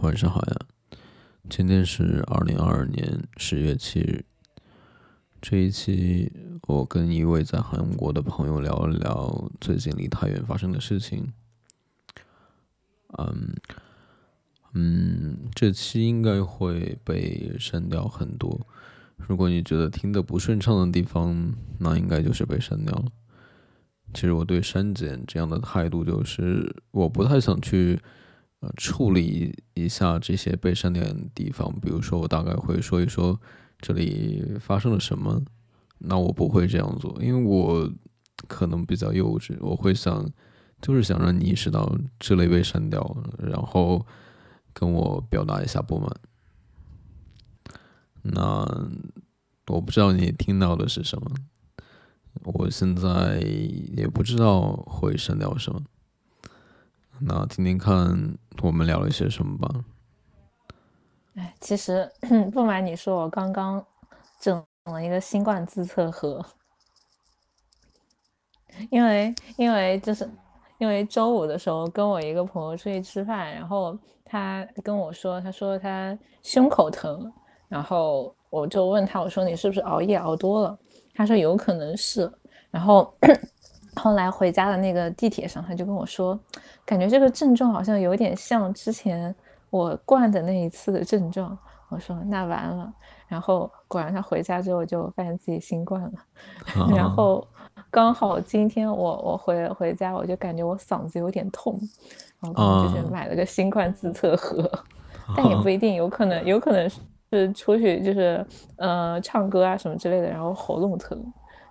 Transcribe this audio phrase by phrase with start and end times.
[0.00, 0.56] 晚上好呀，
[1.50, 4.24] 今天是二零二二年十月七日。
[5.40, 6.32] 这一期
[6.66, 11.32] 我跟一位在韩国的朋友聊一聊最近离太原发生的事情。
[13.18, 13.54] 嗯
[14.72, 18.66] 嗯，这期应该会被删掉很多。
[19.18, 23.04] 如果你觉得听得不顺畅的地方，那应该就是被删掉了。
[24.14, 28.00] 其实我对删减这样的态度就是，我不太想去。
[28.62, 33.38] 呃，处理一下这些被删掉的地方，比如说我大概会说一说
[33.80, 35.42] 这里发生了什么。
[36.04, 37.88] 那我不会这样做，因为我
[38.48, 40.28] 可能比较幼稚，我会想
[40.80, 44.04] 就是想让你意识到这类被删掉，然后
[44.72, 46.10] 跟我表达一下不满。
[48.22, 48.64] 那
[49.68, 51.30] 我不知道你听到的是什么，
[52.42, 53.40] 我现在
[53.96, 55.82] 也不知道会删掉什么。
[57.24, 59.84] 那听听看，我们聊了些什么吧。
[61.36, 62.10] 哎，其实
[62.52, 63.84] 不瞒你说，我刚刚
[64.40, 66.44] 整了一个新冠自测盒，
[68.90, 70.28] 因为因为就是
[70.78, 77.32] 因为周五的时候跟我一个朋友出去吃饭，然后他跟我说，他说他胸口疼，
[77.68, 80.76] 然后我就问他，我说你是不是熬夜熬多了？
[81.14, 82.28] 他说有可能是，
[82.72, 83.14] 然后。
[83.96, 86.38] 后来回家的那个地铁上，他就跟我说，
[86.84, 89.34] 感觉这个症状好像有点像之前
[89.70, 91.56] 我灌的那一次的症状。
[91.90, 92.90] 我说那完了，
[93.28, 96.12] 然后果然他回家之后就发现自己新冠了。
[96.96, 97.46] 然后
[97.90, 101.78] 刚好今天我我回回家，我就感觉我嗓子有点痛，
[102.40, 104.70] 然后就是买了个新冠自测盒，
[105.36, 106.90] 但也不一定，有可能有可能
[107.30, 108.42] 是出去就是
[108.76, 111.22] 呃唱歌啊什么之类的，然后喉咙疼，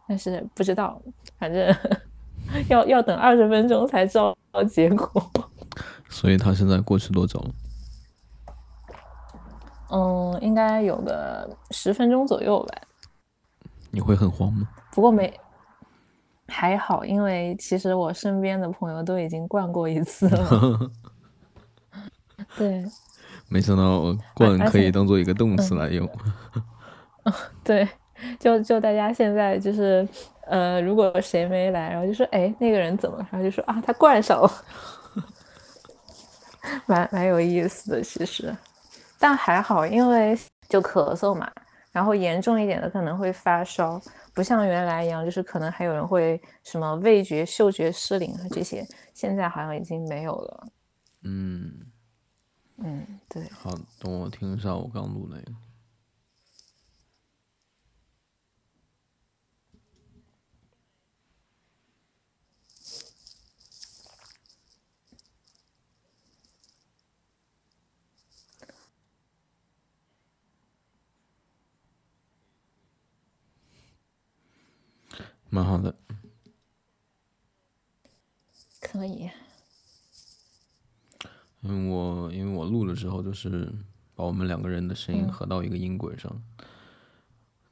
[0.08, 1.02] 但是不知道，
[1.40, 1.76] 反正。
[2.68, 4.36] 要要等二十分钟才知道
[4.70, 5.32] 结果，
[6.10, 7.50] 所以他现在过去多久了？
[9.92, 12.76] 嗯，应该有个十分钟左右吧。
[13.92, 14.70] 你会很慌吗？
[14.92, 15.38] 不过没
[16.48, 20.92] 还好，因为其实我身边的朋友都已经灌过一次了。
[22.58, 22.84] 对，
[23.50, 26.10] 没想到灌可以当做一个动词来用。
[27.64, 27.88] 对，
[28.40, 30.08] 就就大家现在就是。
[30.48, 33.18] 呃，如果谁没来，然后就说，哎，那个人怎么？
[33.32, 34.52] 然后就说啊，他灌上了，
[36.86, 38.56] 蛮蛮有意思的，其实，
[39.20, 40.38] 但还好，因为
[40.68, 41.50] 就咳嗽嘛，
[41.92, 44.02] 然后严重一点的可能会发烧，
[44.34, 50.68] 不像原来一样，就是可能还有人会什么味觉、嗅觉失灵啊这些，现在好像已经没有了。
[51.24, 51.72] 嗯，
[52.78, 53.44] 嗯，对。
[53.52, 55.52] 好，等我听一下我刚录那个。
[75.54, 75.94] 蛮好的，
[78.80, 79.30] 可以。
[81.60, 83.70] 因为我因为我录了之后，就是
[84.16, 86.42] 把我们两个人的声音合到一个音轨上。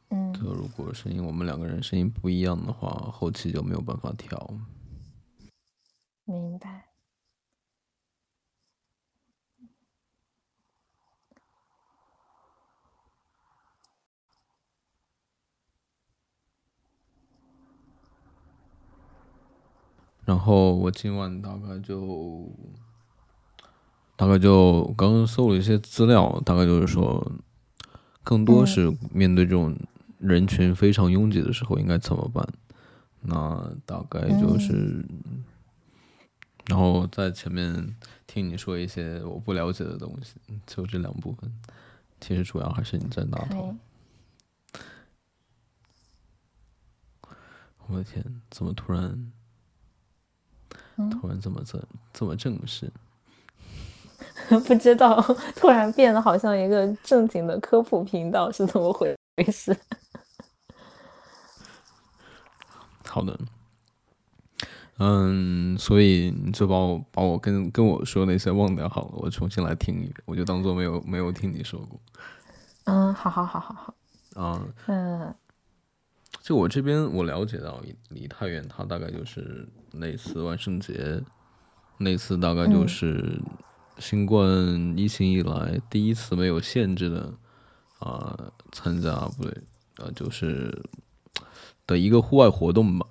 [0.10, 0.34] 嗯。
[0.34, 4.54] 就如果声音我们两个人声音不一样的话，后期就没有办法调。
[6.26, 6.89] 明白。
[20.30, 22.48] 然后我今晚大概就，
[24.16, 27.32] 大概就刚刚搜了一些资料，大概就是说，
[28.24, 29.76] 更多是面对这种
[30.20, 32.48] 人群非常拥挤的时候应该怎么办？
[33.22, 35.04] 那大概就是，
[36.68, 37.96] 然后在前面
[38.28, 40.36] 听你说一些我不了解的东西，
[40.68, 41.52] 就这两部分，
[42.22, 43.76] 其实主要还是你在那头。
[47.88, 49.32] 我的天，怎么突然？
[51.10, 52.92] 突然这么这这么正式，
[54.68, 55.22] 不知道
[55.56, 59.16] 突然变得好像一个正经的科普频道是怎么回
[59.52, 59.76] 事？
[63.06, 63.40] 好的，
[64.98, 72.00] 嗯，所以你就把我把我跟跟我说那些忘掉好了，我重新来听一遍，我就当做没有没有听你说过。
[72.86, 73.94] 嗯，好好好好好。
[74.36, 75.34] 啊，嗯。
[76.42, 81.22] 就我这边我了解到，离太远，它大概就是那次万圣节，
[81.98, 83.40] 那次大概就是
[84.00, 84.48] 新冠
[84.98, 87.34] 疫情以来第一次没有限制的
[88.00, 89.58] 啊参加不对，
[89.98, 90.74] 呃就是
[91.86, 93.06] 的一个户外活动吧。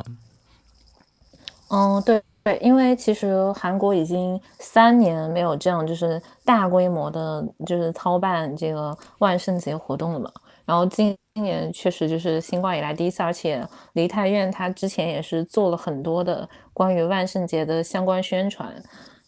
[1.71, 10.33] 嗯，对对，因为其实韩国已经三年没有这样就是大规模的，就是操办这个万圣节活动了嘛。
[10.65, 18.75] 然后今今年确实就是新冠以来第一次，而且梨泰院它之前也是做了很多的关于万圣节的相关宣传，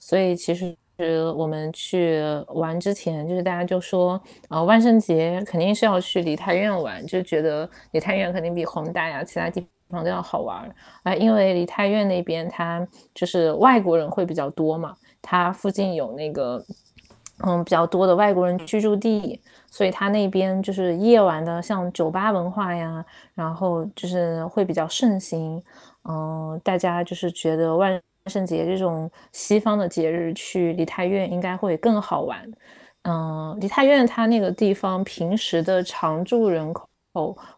[0.00, 0.74] 所以其实
[1.36, 9.64] 我们去玩之前，就是大家就说，呃，万圣节肯定是要去梨泰院玩，就觉得梨泰院肯定比宏大呀其他地。
[9.88, 10.68] 方都要好玩
[11.04, 12.84] 啊，因为梨泰院那边它
[13.14, 16.64] 就是外国人会比较多嘛，它附近有那个
[17.44, 23.02] 嗯比较多的外国人居住地，所以它那边就是夜晚的像酒吧文化呀，
[23.34, 25.62] 然后就是会比较盛行。
[26.04, 32.50] 嗯，大家就是觉得万圣节这种西方的节日去梨泰院应该会更好玩。
[33.04, 36.86] 嗯，梨泰院它那个地方平时的常住人口。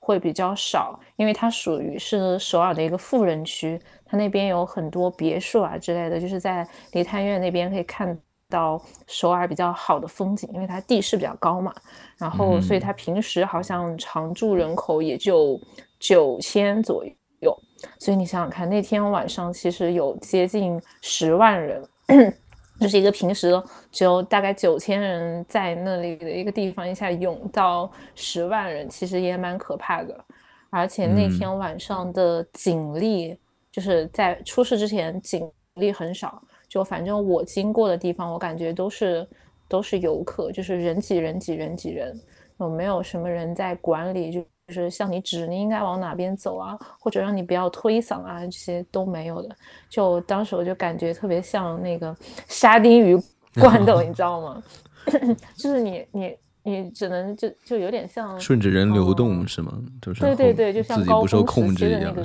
[0.01, 8.19] 会比较少，因为它属于是首尔的一个富人区，它那边有很多别墅啊之类的，就是在梨泰院那边可以看
[8.53, 11.75] 到首尔比较好的风景，因为它地势比较高嘛。
[12.19, 15.59] 然后，所以它平时好像常住人口也就
[15.99, 17.05] 九千左
[17.41, 17.57] 右，
[17.99, 21.83] 所以你想想看，那天晚上其实有接近十万人。
[22.81, 23.63] 就是一个平时
[23.93, 30.25] 只有大概九千人在那里的一个地方，一下涌到十万人，其实也蛮可怕的。
[30.69, 33.39] 而且那天晚上的警力，
[33.71, 39.29] 就是在出事之前警力很少，就反正我经过的地方，我感觉都是
[39.69, 42.19] 都是游客，就是人挤人挤人挤人，
[42.61, 44.33] 有没有什么人在管理？
[44.33, 44.43] 就。
[44.69, 49.55] 是向你指你应该往哪边走啊，或者让你不要推搡啊，这些都没有的。
[49.91, 52.17] 就当时我就感觉特别像那个
[52.49, 53.21] 沙丁鱼
[53.61, 54.63] 罐头，你知道吗？
[55.59, 59.73] 就是你你你只能就就有点像顺着人流动是吗？
[60.01, 62.25] 就是对对对，就像高峰时期的那个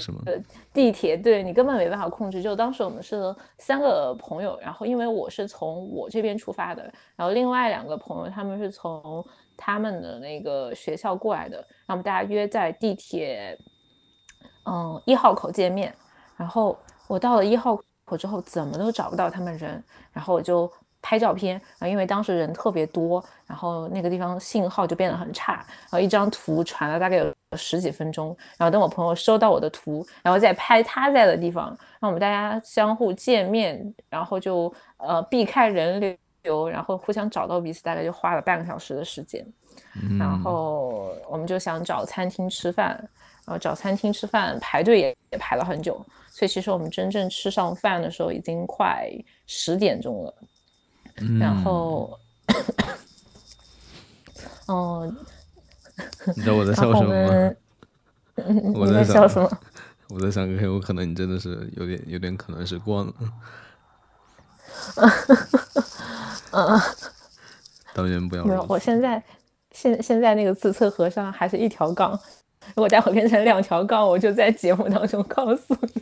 [0.74, 2.42] 地铁，对你根本没办法控制。
[2.42, 6.84] 就当时我们是三个朋友，然后因为我是从我这边出发的，
[7.16, 9.25] 然后另外两个朋友他们是从。
[9.60, 13.57] 他们的那个学校过来的，然后我们大家约在地铁，
[14.66, 15.92] 嗯一号口见面。
[16.36, 17.75] 然后我到了一号
[18.06, 19.83] 口之后，怎么都找不到他们人，
[20.13, 20.72] 然后我就
[21.02, 21.54] 拍照片。
[21.80, 25.54] 然后因为当时人特别多，然后那个地方信号就变得很差。
[25.54, 28.36] 然后一张图传了大概有十几分钟。
[28.58, 31.68] 然后等我朋友收到我的图，然后再拍他在的地方，
[32.00, 36.18] 让我们大家相互见面，然后就呃避开人流。
[36.70, 39.46] 然后互相找到彼此，大概就花了半个小时的时间。
[40.18, 42.98] 然后我们就想找餐厅吃饭，
[43.46, 46.02] 然后找餐厅吃饭排队也也排了很久。
[46.30, 49.10] 所以其实我们真正吃上饭的时候已经快
[49.46, 50.34] 十点钟了。
[51.40, 52.19] 然后，
[54.68, 55.12] 哦，
[56.36, 57.52] 你知道我在笑什么吗？
[58.75, 59.50] 我在笑什么？
[60.10, 63.14] 我在想，有可能你真的是有点，有点可能是过了。
[66.52, 66.80] 嗯，
[67.94, 68.46] 导演不要。
[68.46, 69.22] 没有，我现在
[69.72, 72.12] 现现在那个自测盒上还是一条杠，
[72.75, 76.02] 如果待会变成两条杠，我就在节目当中告诉你。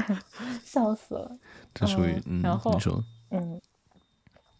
[0.64, 1.30] 笑死了。
[1.74, 3.60] 这属于嗯，然后你说嗯，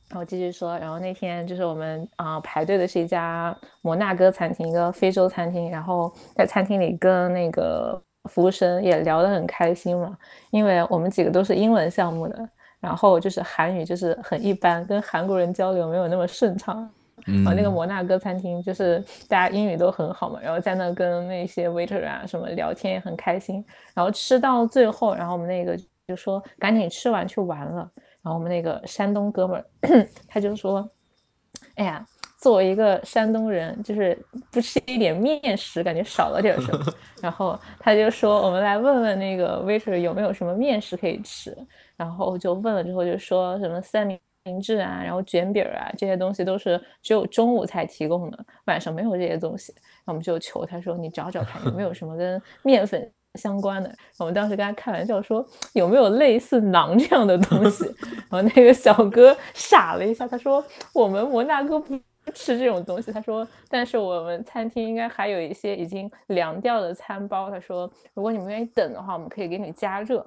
[0.08, 8.00] 然后继续说，然后那天就是我们啊排队的是一家摩纳哥餐厅，一个非洲餐厅，然后在餐厅里跟那个
[8.30, 10.16] 服务生也聊得很开心嘛，
[10.50, 12.48] 因为我们几个都是英文项目的。
[12.80, 16.90] 然后就是韩语就是很一般，跟韩国人交流没有那么顺畅。
[17.26, 23.62] 嗯，那个摩纳哥餐厅就是大家英语都很好嘛，然后在那跟那些 waiter 啊什么聊天也很开心。
[23.92, 25.78] 然后吃到最后，然后我们那个
[26.08, 27.90] 就说赶紧吃完去玩了。
[28.22, 30.88] 然后我们那个山东哥们儿 他就说
[31.76, 32.06] ：“哎呀，
[32.38, 34.18] 作为一个山东人，就是
[34.50, 36.84] 不吃一点面食，感觉少了点什么。
[37.22, 41.56] ”然后他就说：“我们来问问那个 waiter 有没有什么面食可以吃。”
[41.96, 44.06] 然后就问了之后就说什么三
[44.44, 49.74] 明治啊，然后卷饼啊这些东西都是只有中午才提供的，晚上没有这些东西。
[50.06, 53.94] 那我们就求他说你找找看有没有什么跟面粉相关的。
[54.18, 57.84] 我们当时跟他开玩笑说有没有类似馕这样的东西。
[58.30, 61.98] 然后那个小哥傻了一下，他说我们摩纳哥不
[62.34, 63.12] 吃这种东西。
[63.12, 67.50] 他说但是我们餐厅应该还有一些已经凉掉的餐包。
[67.50, 70.24] 他说如果你们愿意等的话，我们可以给你加热。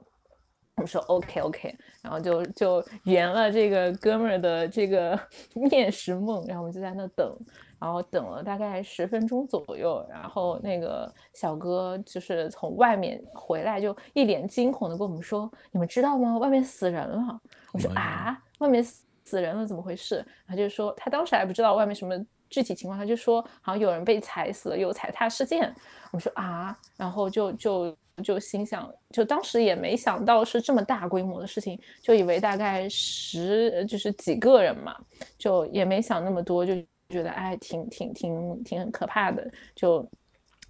[0.75, 5.20] 我们说 OK OK，然后就就圆了这个哥们儿的这个
[5.53, 7.38] 面食梦，然后我们就在那等，
[7.80, 16.38] 然后等了大概十分钟左右，然后那个小哥就是从外面回来，就一脸惊恐的跟我们说：“你们知道吗？
[16.38, 17.39] 外面死人了。”
[17.72, 22.15] 我说：“啊，外面死人了，怎么回事？”他就说他当时还不知道外面什么。
[22.50, 25.74] 具体情况，他就说好像有人被踩死了，有踩踏事件。
[26.12, 34.96] 我说啊，然后就就就心想，就当时也没想到是这么大规模的事情，就以为大概十就是几个人嘛，
[35.38, 36.75] 就也没想那么多，就
[37.10, 40.08] 觉得哎，挺挺挺挺可怕的，就。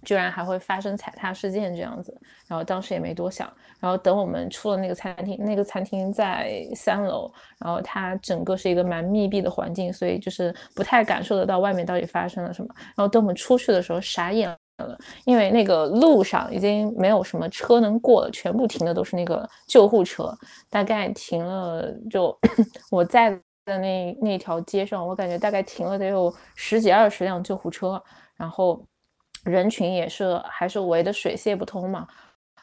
[0.04, 2.14] 居然还会发生踩踏事件这样子，
[2.46, 12.68] 然后当时也没多想，然后等我们出了那个餐厅，那个餐厅在三楼，然后它整个是一个蛮密闭的环境，所以就是不太感受得到外面到底发生了什么。
[12.94, 20.36] 然后等我们出去的时候傻眼了，因为那个路上已经没有什么车能过了，全部停的都是那个救护车，
[20.70, 22.36] 大概停了就
[22.90, 23.30] 我在
[23.64, 28.02] 的那那条街上，我感觉大概停了得有十几二十辆救护车，
[28.36, 28.84] 然后。
[29.44, 32.08] 人群也是还是围得水泄不通嘛，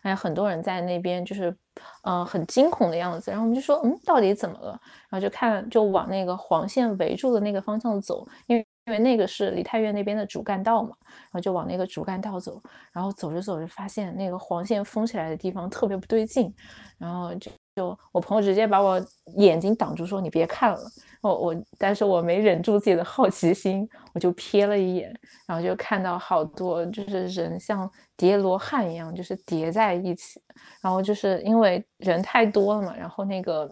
[0.01, 1.55] 还有很多人在那边就是，
[2.01, 3.29] 嗯，很惊恐的样子。
[3.29, 4.71] 然后我们就说，嗯，到底怎么了？
[5.07, 10.95] 然后就看就往那个黄线围住的那个方向走，因为因为那个是梨泰院那边的主干道嘛。
[11.03, 12.61] 然后就往那个主干道走，
[12.93, 16.53] 然后走着走着发现那个黄线封起来的地方特别不对劲，
[16.97, 19.01] 然后就就我朋友直接把我
[19.37, 20.79] 眼睛挡住说：“你别看了。”
[21.21, 25.13] 我我，但是我没忍住自己的好奇心，我就瞥了一眼，
[25.47, 30.41] 然后就看到好多就是人像叠罗汉一样，就是叠在一起，
[30.81, 33.71] 然后就是因为人太多了嘛，然后那个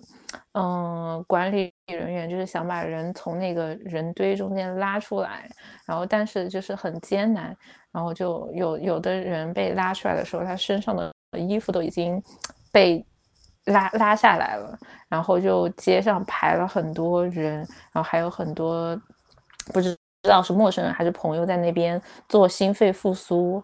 [0.53, 5.49] 嗯管理人员就是想把人从那个人堆中间拉出来，
[5.87, 7.53] 然后但是就是很艰难，
[7.91, 12.21] 然后就有有的人被拉出来的时候，他身上的衣服都已经
[12.71, 13.03] 被。
[13.65, 17.57] 拉拉下来了，然后就街上排了很多人，
[17.91, 18.99] 然后还有很多
[19.73, 23.63] 不知知道是陌生人还是朋友在那边做心肺复苏，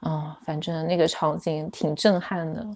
[0.00, 2.66] 啊，反正那个场景挺震撼的。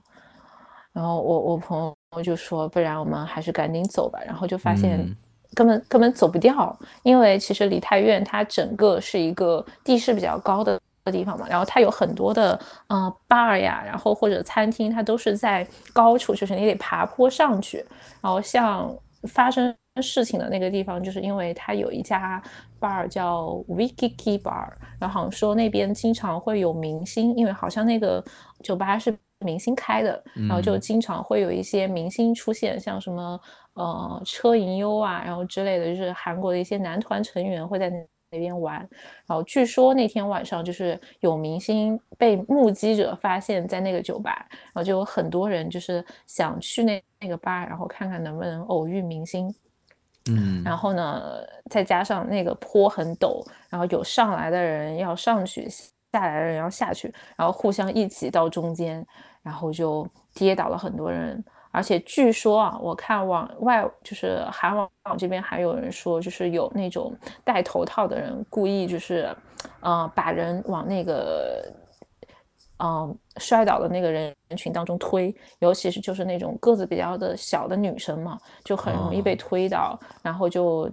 [0.92, 1.78] 然后我我朋
[2.16, 4.18] 友就说，不然我们还是赶紧走吧。
[4.26, 4.98] 然后就发现
[5.54, 10.80] 根本根本走不掉，因为其实梨泰院它整个是一个地势比较高的。
[11.10, 17.84] 地方嘛，然后它有很多的呃 bar 呀，然后或者餐厅，它都是在高处，就是你得爬坡上去。
[18.20, 18.94] 然后像
[19.28, 22.42] 发生事情的那个地方，就是因为它有一家
[22.80, 24.68] bar 叫 Wikiki Bar，
[25.00, 28.24] 然后好像说那边经常会有明星，因为好像那个
[28.62, 33.40] 酒吧是明星开的，然后就经常会有一些明星出现，像什么
[33.74, 37.92] 呃车银优啊，然后之类的，就是韩国的一些男团成员会在。
[38.30, 38.76] 那边玩，
[39.26, 49.54] 然后据说那天晚上就是有明星被目击者发现，在那个酒吧，然后就有很多人就是想去那那个吧，然后看看能不能偶遇明星。
[50.30, 59.04] 嗯，然后呢，再加上那个坡很陡，然后有上来的人要上去，下来的人要下去，然后互相一起到中间，
[59.42, 61.42] 然后就跌倒了很多人。
[61.70, 69.34] 而且据说啊，我看网外就是韩网这边还有人说，就是有那种戴头套的人故意就是，
[69.80, 71.62] 呃，把人往那个，
[72.78, 80.90] 嗯，摔倒的那个人群当中推，尤其是就是那种个子比较的小的女生嘛，就很容易被推倒，然后就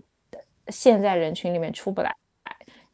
[0.68, 2.14] 陷在人群里面出不来。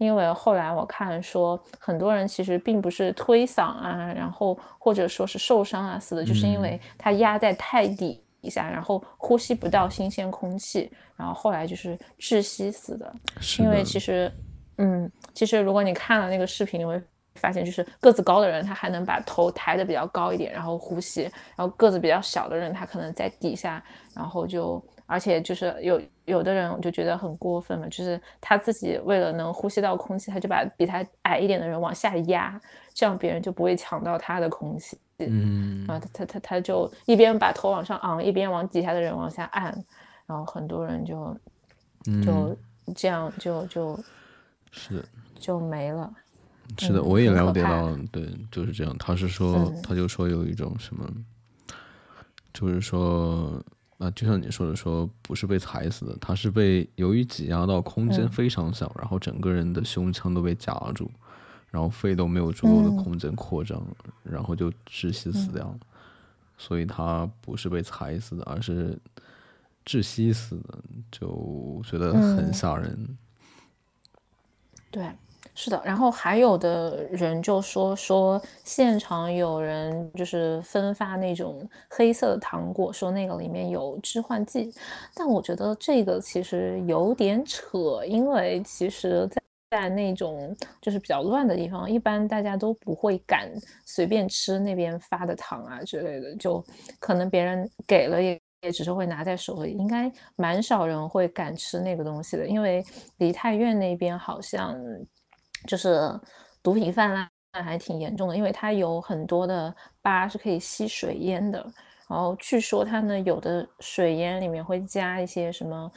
[0.01, 13.13] 因为后来我看说，很多人其实并不是推搡啊，然后或者说是受伤啊死的，就是因为他压在太底下，然后呼吸不到新鲜空气，然后后来就是窒息死的。
[13.59, 14.31] 因为其实，
[14.79, 16.99] 嗯，其实如果你看了那个视频，你会
[17.35, 21.21] 发现，就是个子高的人他还能把头抬得比较高一点，然后呼吸，
[21.55, 23.83] 然后个子比较小的人他可能在底下，
[24.15, 24.83] 然后就。
[25.11, 32.57] 而且就是有有的人，我就觉得很过分嘛，就是他自己为了能呼吸到空气，他就把比他矮一点的人往下压，
[32.93, 34.97] 这样别人就不会抢到他的空气。
[35.17, 39.65] 嗯，然后他他他他就一边把头往上昂，一边往底下的人往下按，
[40.25, 41.37] 然后很多人就
[42.23, 42.57] 就
[42.95, 43.99] 这样就就，
[44.71, 45.03] 是
[45.37, 46.09] 就没了。
[46.77, 48.97] 是的，我也了解到，对，就是这样。
[48.97, 51.05] 他是说，他就说有一种什么，
[52.53, 53.61] 就是说。
[54.01, 61.11] 啊，就像你说的，说不是被踩死的，他是被由于挤压到空间非常小，然后整个人的胸腔都被夹住，
[61.69, 63.79] 然后肺都没有足够的空间扩张，
[64.23, 65.79] 然后就窒息死掉了。
[66.57, 68.97] 所以他不是被踩死的，而是
[69.85, 70.79] 窒息死的，
[71.11, 73.17] 就觉得很吓人。
[74.89, 75.11] 对。
[75.53, 84.73] 是的，然后还有的人就说说现场有人就是分发那种黑色的糖果，说那个里面有致幻剂，
[85.13, 89.41] 但我觉得这个其实有点扯，因为其实在
[89.71, 93.49] 在那种就是比较乱的地方，一般大家都不会敢
[93.85, 96.63] 随便吃那边发的糖啊之类的，就
[96.99, 102.83] 可能别人给了也也只是会拿在手里，应该蛮少人会敢吃那个东西的，因为
[103.17, 104.75] 梨泰院那边好像
[105.67, 106.19] 就是
[106.63, 107.29] 毒品泛滥
[107.63, 111.59] 还挺严重的，因为它有很多的吧是可以吸水烟的，
[112.09, 115.91] 然后据说它呢有的水烟里面会加一些什么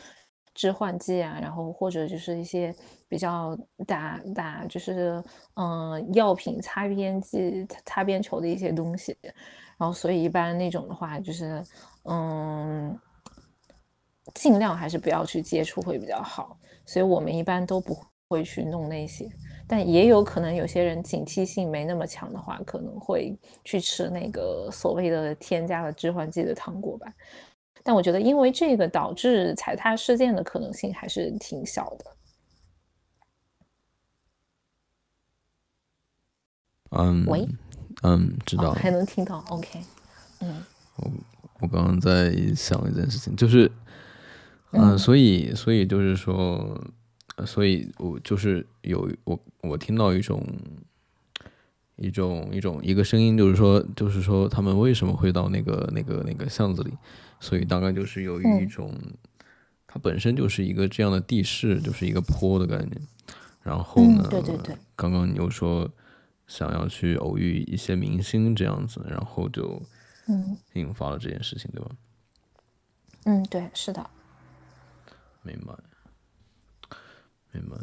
[0.54, 2.74] 致幻剂啊，然后或者就是一些
[3.08, 3.56] 比较
[3.86, 5.22] 打打就是
[5.54, 9.16] 嗯药品擦边剂擦边球的一些东西。
[9.76, 11.60] 然后，所以一般那种的话，就是，
[12.04, 12.96] 嗯，
[14.34, 16.56] 尽量还是不要去接触会比较好。
[16.86, 19.28] 所以我们一般都不会去弄那些，
[19.66, 27.06] 但也有可能有些人警惕性没那么强的话，可能会去吃那个所谓的添加了致幻剂的糖果吧。
[27.82, 32.16] 但我觉得，因为这个导致踩踏事件的可能性还是挺小的。
[36.90, 37.24] 嗯。
[37.26, 37.48] 喂。
[38.02, 39.80] 嗯，知道，还能听到，OK，
[40.40, 40.62] 嗯，
[40.96, 41.10] 我
[41.60, 43.70] 我刚刚在想一件事情，就是，
[44.72, 46.78] 嗯，所以所以就是说，
[47.46, 50.46] 所以我就是有我我听到一种
[51.96, 56.92] 一种一种一个声音，就是说就是说他们为什么会到那个那个那个巷子里，
[57.40, 58.94] 所以大概就是由于一种，
[59.86, 63.00] 它本身就是一个这样的地势，就是一个坡的概念，
[63.62, 65.90] 然后呢，对对对，刚刚你又说。
[66.46, 69.80] 想要去偶遇一些明星这样子，然后就
[70.28, 71.90] 嗯引发了这件事情，对吧？
[73.24, 74.10] 嗯，对，是的。
[75.42, 75.72] 明白，
[77.54, 77.76] 明白。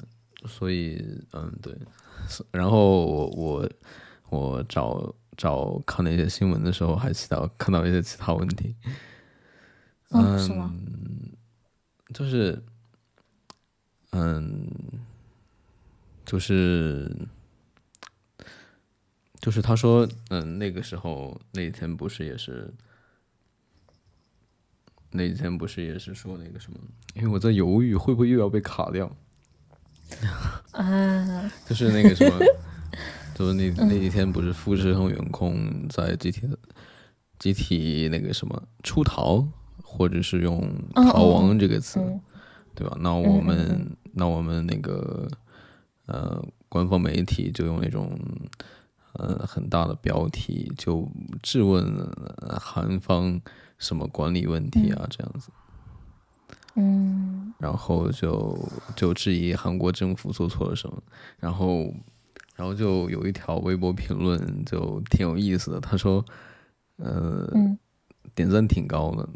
[0.47, 1.75] 所以，嗯，对。
[2.51, 3.69] 然后我我
[4.29, 8.75] 我找找看那些新闻的时候，还其他看到一些其他问题。
[10.09, 10.73] 嗯，是吗？
[12.13, 12.61] 就是，
[14.11, 14.67] 嗯，
[16.25, 17.27] 就是。
[19.39, 22.71] 就是他说，嗯，那个时候那天不是也是，
[25.09, 26.77] 那天不是也是说那个什么？
[27.15, 29.11] 因为我在犹豫会不会又要被卡掉。
[30.73, 32.39] 啊，就是那个什么，
[33.35, 36.47] 就是那那几天不是富士和远控在集体
[37.39, 39.45] 集体那个什么出逃，
[39.83, 40.61] 或者是用
[40.93, 41.99] 逃亡这个词，
[42.75, 42.95] 对吧？
[42.99, 45.27] 那我们那我们那个
[46.05, 48.17] 呃官方媒体就用那种。
[49.15, 51.05] 呃，很大的标题就
[51.43, 51.85] 质问
[52.61, 53.41] 韩方
[53.77, 55.49] 什么管理问题啊，这样子。
[56.75, 57.53] 嗯。
[57.59, 58.57] 然后就
[58.95, 61.01] 就质疑韩国政府做错了什么，
[61.39, 61.93] 然后
[62.55, 66.25] 然后就有一条微博评论就挺有意思的，他说，
[66.97, 67.47] 呃，
[68.33, 69.29] 点赞挺高的，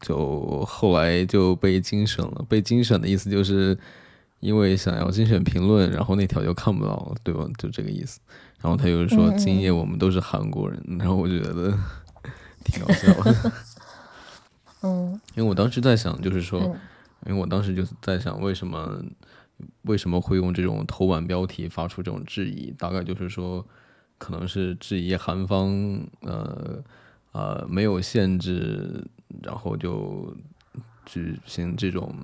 [0.00, 3.78] 就后来就被精选了，被精选的意思就是
[4.40, 7.46] 因为想要精选评论，然后那条就看不到了，对吧？
[7.58, 8.20] 就这个意思。
[8.58, 11.74] 然后他又说：“今夜我们都是韩国人。”然后我觉得
[12.64, 13.52] 挺搞笑的。
[14.82, 16.60] 嗯，因为我当时在想，就是说，
[17.26, 19.02] 因为我当时就是在想，为什么
[19.82, 22.70] 为什么会用这种头版标题发出这种质疑？
[22.72, 23.66] 大概就是说，
[24.18, 25.70] 可能是质疑韩方
[26.22, 26.82] 呃
[27.32, 29.04] 呃没有限制，
[29.42, 30.34] 然后就
[31.04, 32.14] 举行这种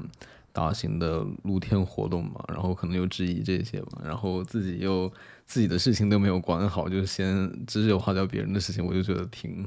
[0.53, 5.13] 大型的露天活动嘛，然后可能又质疑这些嘛，然后自己又。
[5.49, 9.65] 自己的事情都没有管好，就先指手画脚别人的事情，我就觉得挺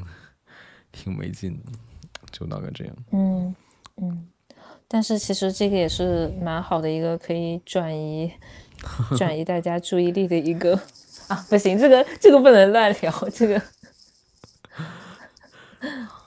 [0.91, 1.71] 挺没劲的，
[2.31, 2.95] 就大概这样。
[3.11, 3.55] 嗯
[4.01, 4.27] 嗯，
[4.87, 8.31] 但是其实这个也是蛮好的一个可以转移
[9.17, 10.75] 转移大家注意力的一个
[11.27, 13.61] 啊，不行，这个这个不能乱聊，这个。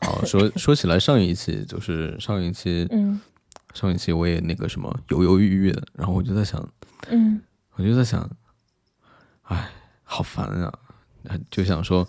[0.02, 3.20] 好，说说起来，上一期就是上一期，嗯，
[3.74, 6.68] 上一期我也那个什么犹犹豫豫的，然后我就在想，
[7.08, 7.40] 嗯，
[7.74, 8.28] 我就在想。
[9.44, 9.70] 哎，
[10.04, 10.72] 好烦啊！
[11.50, 12.08] 就想说，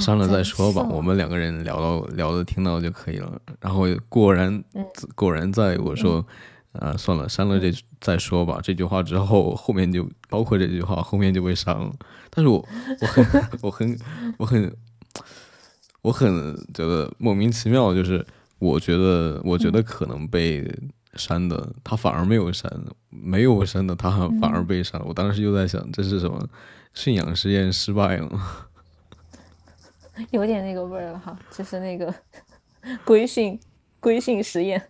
[0.00, 0.82] 商了再说吧。
[0.82, 3.40] 我们两个人聊到聊的听到就可以了。
[3.60, 4.62] 然后果然，
[5.14, 6.24] 果然在我说，
[6.72, 8.60] 啊，算了，删了这再说吧。
[8.62, 11.92] 这句话之后，后面就包括这句话后面就被删了。
[12.30, 12.62] 但是我
[13.00, 13.98] 我很我很
[14.38, 14.76] 我很
[16.02, 18.24] 我很觉得莫名其妙，就是
[18.58, 20.70] 我觉得我觉得可能被
[21.14, 22.70] 删的，他反而没有删；
[23.08, 25.06] 没有删的，他反而被删了。
[25.06, 26.46] 我当时就在想，这是什么？
[26.94, 28.28] 驯养实验失败了，
[30.30, 32.14] 有点那个味儿了哈，就是那个
[33.04, 33.58] 规训
[34.00, 34.82] 规训实验。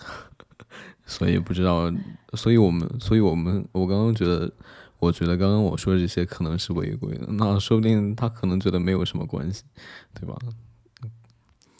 [1.06, 1.90] 所以不知道，
[2.34, 4.52] 所以我们，所以我们，我刚刚觉得，
[4.98, 9.64] 我觉得刚刚我说的这些可能是违规的，那说不定他可能觉得没有什么关系，
[10.12, 10.36] 对吧？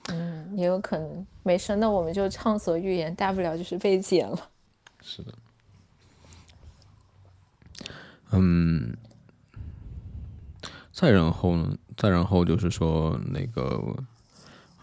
[0.09, 4.50] 嗯，也有可能，没事，那我们就畅所欲言，大不了就是被剪了。
[5.02, 5.35] 是的，
[8.33, 8.96] 嗯。
[10.90, 11.76] 再然后呢？
[11.98, 13.76] 再然后就是说那个，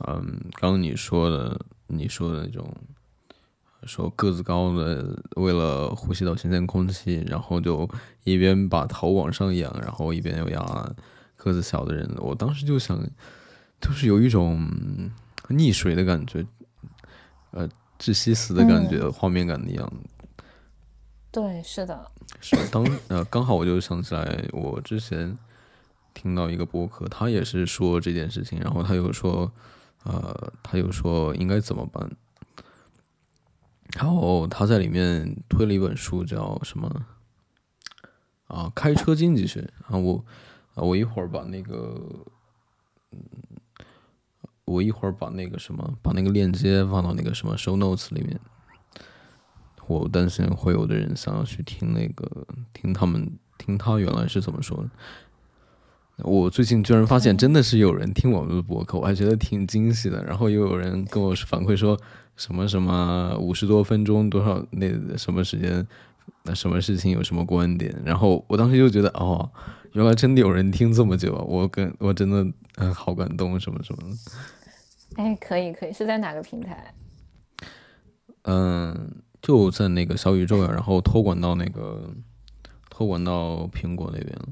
[0.06, 2.70] 嗯，刚刚你说的，你说的那种，
[3.84, 7.90] 说个子高的为了呼吸到新鲜空气，然后就
[8.26, 10.94] 一边把头往上仰，然后一边又压
[11.38, 13.02] 个子小的人，我当时就想，
[13.80, 14.70] 就是有一种
[15.48, 16.46] 溺水的感觉，
[17.52, 17.66] 呃，
[17.98, 20.44] 窒息死的感觉，画面感的样子。
[21.32, 22.12] 对，是的。
[22.42, 25.38] 是当呃，刚好我就想起来，我之前
[26.16, 29.52] 听到一个播客，他也是说这件事情，然后他又说，
[30.04, 32.10] 呃，他又说应该怎么办。
[33.96, 37.06] 然后他在里面推了一本书，叫什么？
[38.48, 39.70] 啊，开车经济学。
[39.88, 40.26] 啊，我
[40.74, 42.02] 啊，我一会儿把那个，
[43.12, 43.20] 嗯，
[44.66, 48.40] 我一会儿把那个什么，把那个链接放到那个什么 show notes 里面。
[49.88, 54.90] 我担心会有的人想要去听那个，听他们听他原来是怎么说的。
[56.24, 60.24] 我最近居然发现真的是有人听我们的博客，我还觉得挺惊喜的。
[60.24, 62.00] 然后又有人跟我反馈说
[62.36, 65.86] 什么什么五十多分钟多少那什么时间，
[66.44, 67.94] 那什么事情有什么观点。
[68.06, 69.50] 然后我当时就觉得哦，
[69.94, 72.46] 原来真的有人听这么久，我跟我真的
[72.78, 74.16] 嗯好感动什么什么的。
[75.16, 76.94] 哎，可以可以，是在哪个平台？
[78.44, 79.22] 嗯。
[79.42, 82.10] 就在那个小宇宙呀，然后托管到那个
[82.90, 84.48] 托管到苹果那边了。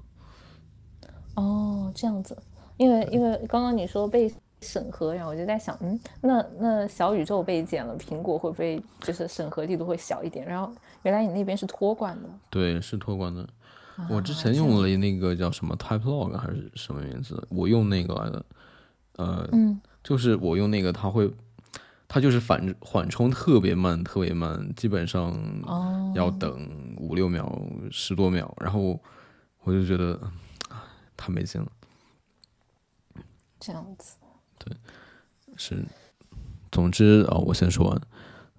[1.35, 2.37] 哦，这样子，
[2.77, 10.45] 因为因为刚刚你说被审核，然后我就在想，嗯，那那小宇宙被剪了，苹果会不会就是审核力度会小一点？
[10.45, 10.71] 然后
[11.03, 12.29] 原来你那边是托管的。
[12.49, 13.47] 对，是托管的。
[14.09, 17.47] 我之前用了那个叫什么 TypeLog 还是什么名字？
[17.49, 18.45] 我用那个来的。
[19.17, 21.31] 呃，嗯，就是我用那个，它会。
[22.05, 25.35] 它就是反缓冲特别慢，特别慢，基本上
[26.13, 28.99] 要等五六秒、十多秒，然后
[29.63, 30.19] 我就觉得
[31.17, 31.71] 太没劲了。
[33.59, 34.15] 这样子。
[34.57, 34.75] 对，
[35.55, 35.83] 是。
[36.71, 38.01] 总之啊，我先说完。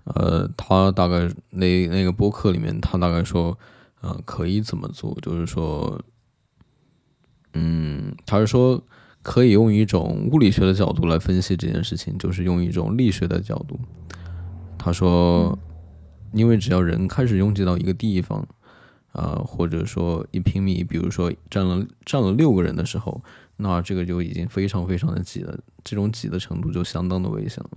[0.05, 3.59] 呃，他大概那那个播客里面，他大概说，
[4.01, 5.17] 呃，可以怎么做？
[5.21, 6.01] 就是说，
[7.53, 8.83] 嗯，他是说。
[9.25, 13.81] 可以用一种物理学的角度来分析这件事情，就是用一种力学的角度。
[14.77, 15.59] 他说，
[16.35, 18.47] 因为只要人开始拥挤到一个地方，
[19.15, 23.23] 啊，或者说一平米，比如说站了站了六个人的时候，
[23.57, 27.71] 那这个就已经非常非常的挤了，这种挤的程度就相当的危险了。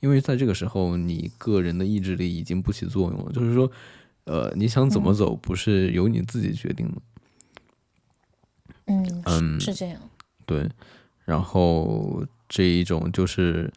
[0.00, 3.70] 因为在这个时候，你个人的意志力已经不起作用了，就是说，
[4.24, 7.02] 呃，你想怎么走，不是由你自己决定的。
[8.86, 10.00] 嗯嗯，是这样。
[10.44, 10.68] 对，
[11.24, 13.72] 然后这一种就是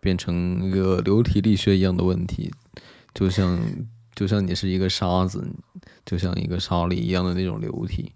[0.00, 2.52] 变成一个流体力学一样的问题，
[3.14, 3.58] 就像
[4.14, 5.46] 就像你是一个沙子，
[6.04, 8.12] 就像一个沙粒一样的那种流体。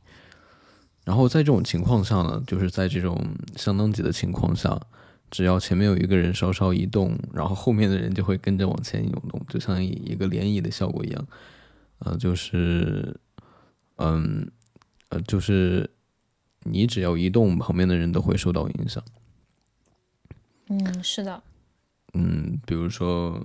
[1.05, 3.25] 然后在这种情况下呢，就是在这种
[3.57, 4.81] 相当级的情况下，
[5.31, 11.27] 只要前面有一个人稍稍移动，然后后面的人就会跟着往前涌动，就像一个涟漪的效果一样。
[11.99, 13.19] 呃，就是，
[13.97, 14.51] 嗯，
[15.09, 15.91] 呃，就是。
[16.69, 19.01] 你只要移动，旁边的人都会受到影响。
[20.67, 21.41] 嗯，是的。
[22.13, 23.41] 嗯，比如说，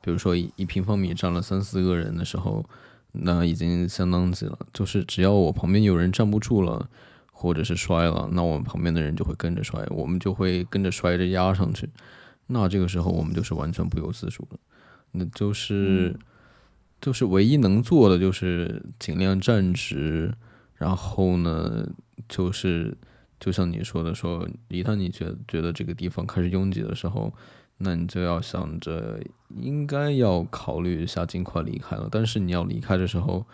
[0.00, 2.64] 比如说一一平方米站了三四个人的时候，
[3.12, 4.58] 那已经相当挤了。
[4.72, 6.88] 就是只要我旁边有人站不住了，
[7.32, 11.88] 或者是摔了，那我们旁边的人就会跟着摔，我们就会跟着摔着压上去。
[12.46, 14.58] 那这个时候我们就是完全不由自主了。
[15.12, 16.16] 那就是，
[17.00, 20.34] 就是唯一能做的就是尽量站直，
[20.74, 21.88] 然后呢。
[22.28, 22.94] 就是，
[23.40, 27.32] 就像你说的，说一旦你觉觉得这个地方开始拥挤的时候，
[27.78, 29.18] 那你就要想着
[29.56, 32.08] 应该要考虑一下尽快离开了。
[32.10, 33.44] 但是你要离开的时候，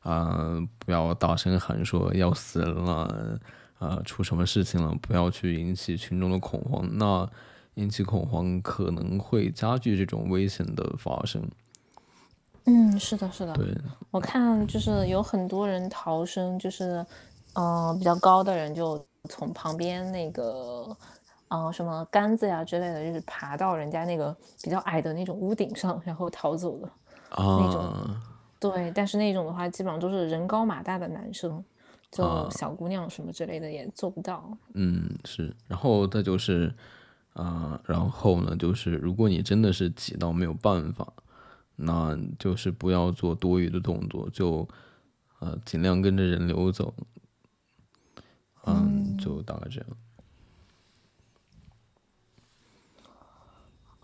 [0.00, 3.38] 啊，不要大声喊说要死人了，
[3.78, 6.88] 啊，出什么事情了，不要去引起群众的恐慌。
[6.96, 7.28] 那
[7.74, 11.42] 引起恐慌可能会加剧这种危险的发生。
[12.64, 13.52] 嗯，是的，是的。
[13.52, 13.66] 对，
[14.10, 17.04] 我看就是有很多人逃生，就是。
[17.56, 20.88] 嗯，比较高的人就从旁边那个，
[21.54, 26.90] 嗯，什么杆子呀之类的，就是爬到人家那个比较矮的那种屋顶上，然后逃走的。
[27.36, 28.16] 那种，
[28.58, 31.64] 对，但是那种的话，基本上都是人高马大的男生，
[32.10, 34.56] 就小姑娘什么之类的也做不到。
[34.74, 35.54] 嗯，是。
[35.68, 36.74] 然后再就是，
[37.34, 41.12] 啊，然后呢，就是如果你真的是挤到没有办法，
[41.76, 44.68] 那就是不要做多余的动作，就
[45.40, 46.94] 呃尽量跟着人流走。
[48.66, 49.88] 嗯，就大概这样。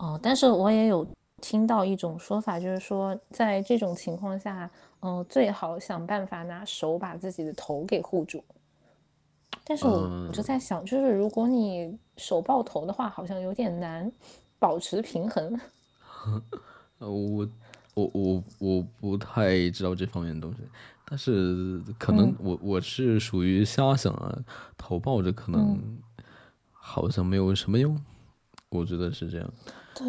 [0.01, 1.07] 哦，但是我也有
[1.41, 4.67] 听到一种说法，就是说在这种情况下，
[5.01, 8.43] 嗯，最好想办法拿手把自己的头给护住。
[9.63, 14.11] 但是我我就在想，就是如果你手抱头的话，好像有点难
[14.57, 15.59] 保持平衡。
[16.97, 17.47] 呃，我
[17.93, 20.61] 我我我不太知道这方面的东西，
[21.05, 24.35] 但是可能我我是属于瞎想啊，
[24.75, 25.79] 头抱着可能
[26.71, 27.95] 好像没有什么用，
[28.69, 29.53] 我觉得是这样。
[29.93, 30.05] 对，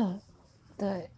[0.79, 1.11] 对，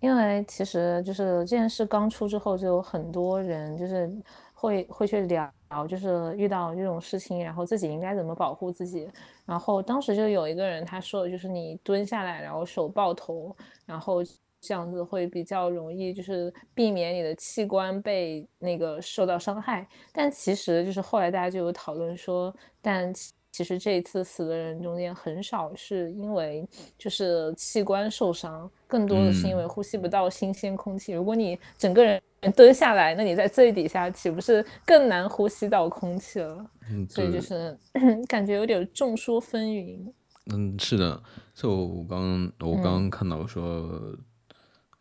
[0.00, 4.10] 因为其实就是这件事刚出之后，就有很多人就是
[4.54, 5.52] 会会去聊，
[5.88, 9.08] 就是遇到这种事情，然后自己应该怎么保护自己。
[9.44, 14.22] 然后当时就有一个人他说就是你蹲下来，然后手抱头，然后
[14.60, 19.86] 这样子会比较容易，就是避免你的器官被那个受到伤害。
[20.12, 23.12] 但其实就是后来大家就有讨论说，但。
[23.56, 31.14] 其实这一次死的人中间很少是因为就是器官受伤，更多的是因为呼吸不到新鲜空气。
[31.14, 32.20] 如果你整个人
[32.54, 36.70] 蹲下来，那你在最底下岂不是更难呼吸到空气了？
[36.90, 37.74] 嗯所以就是
[38.28, 40.12] 感觉有点众说纷纭。
[40.52, 41.22] 嗯，是的，
[41.54, 43.90] 就我刚我刚刚看到说，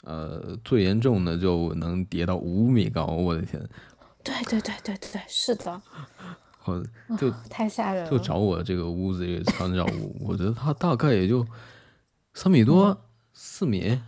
[0.06, 3.62] 呃，最严重的就能跌到五米高，我的天！
[4.24, 5.82] 对对对对对，是的。
[7.18, 8.10] 就太吓人了！
[8.10, 11.46] 就找我这个屋子这个参照物，我觉得他大概也就
[12.34, 12.98] 三米多、
[13.34, 14.00] 四米。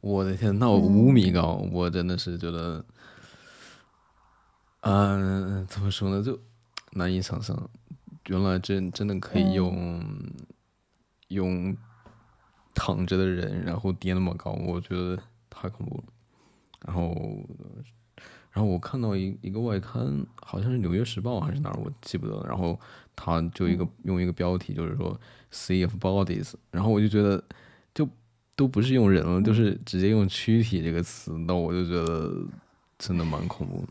[0.00, 2.84] 我的天，那我五米高，我真的是觉得，
[4.80, 6.38] 嗯，怎么说呢，就
[6.92, 7.70] 难以想象，
[8.26, 10.02] 原来真真的可以用
[11.28, 11.76] 用
[12.74, 16.04] 躺着的人，然后跌那么高，我觉得太恐怖了。
[16.86, 17.14] 然后。
[18.52, 22.44] 然后我看到一一个外刊，好像是《纽约时报》还是哪儿，我记不得了。
[22.48, 22.78] 然后
[23.14, 25.18] 他就一个用一个标题，就是说
[25.52, 26.54] “sea of bodies”。
[26.70, 27.42] 然后我就觉得，
[27.94, 28.08] 就
[28.56, 32.34] 都不是用人了，就是直接用躯体这个词，那我就觉得
[32.98, 33.84] 真的蛮恐怖。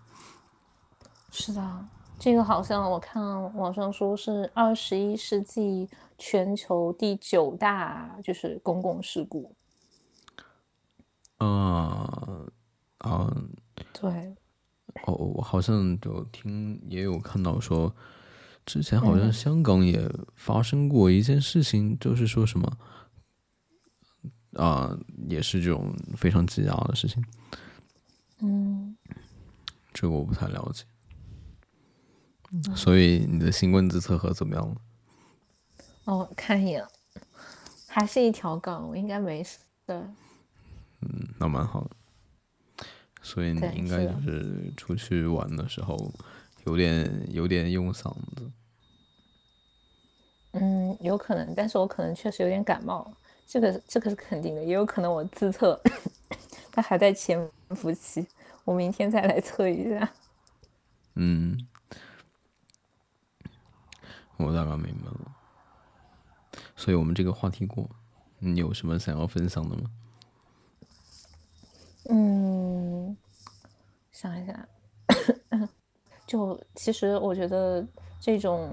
[1.32, 1.86] 是的，
[2.20, 3.24] 这个好像我看
[3.56, 9.56] 网上说是二十一世纪全球第九大就是公共事故。
[11.38, 12.52] 嗯
[13.06, 13.50] 嗯，
[13.94, 14.36] 对。
[15.06, 17.96] 哦，我好像就听也有看到说，
[18.66, 22.78] 之前好像香港也发生过一件事情，就是说什么
[24.54, 24.98] 啊，
[25.28, 27.24] 也是这种非常挤压的事情。
[28.40, 28.96] 嗯，
[29.94, 30.86] 这个我不太了解。
[32.76, 34.76] 所以你的新冠自测盒怎么样了？
[36.06, 36.84] 哦，看一眼，
[37.88, 39.60] 还是一条杠，我应该没事。
[39.86, 40.16] 嗯，
[41.38, 41.96] 那蛮好的。
[43.30, 46.12] 所以你应该就是出去玩的时候，
[46.66, 48.52] 有点有点用嗓子。
[50.54, 53.14] 嗯，有可能，但是我可能确实有点感冒，
[53.46, 55.80] 这个这个是肯定的，也有可能我自测，
[56.72, 58.26] 它还在潜伏期，
[58.66, 60.10] 我明天再来测一下。
[61.14, 61.56] 嗯，
[64.38, 65.36] 我大概明白了。
[66.76, 67.88] 所以我们这个话题过，
[68.40, 69.84] 你有什么想要分享的吗？
[72.12, 73.16] 嗯，
[74.12, 74.68] 想一下，
[76.26, 77.86] 就其实我觉得
[78.20, 78.68] 这种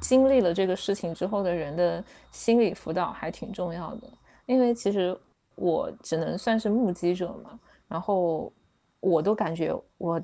[0.00, 4.08] 经历了这个事情之后的人的心理辅导还挺重要的，
[4.46, 5.14] 因为其实
[5.56, 8.50] 我只能算是目击者嘛，然后
[9.00, 10.18] 我都感觉我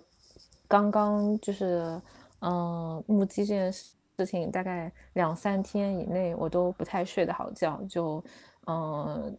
[0.66, 2.00] 刚刚就是
[2.40, 8.24] 嗯目击这件事情，大概两三天以内我都不太睡得好觉，就
[8.66, 9.38] 嗯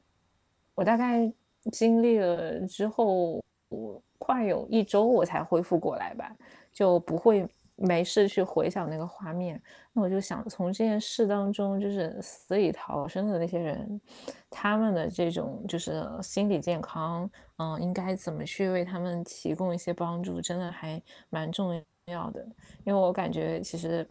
[0.75, 1.33] 我大概。
[1.71, 6.35] 经历了之后，我快有一周我才恢复过来吧，
[6.73, 9.61] 就不会没事去回想那个画面。
[9.93, 14.01] 那我就想从这件事当中，就是死里逃生的那些人，
[14.49, 22.43] 他们的这种就是心理健康，嗯，应该怎么去为他们提供一些帮助，真的还蛮重要的。
[22.85, 24.07] 因为我感觉其实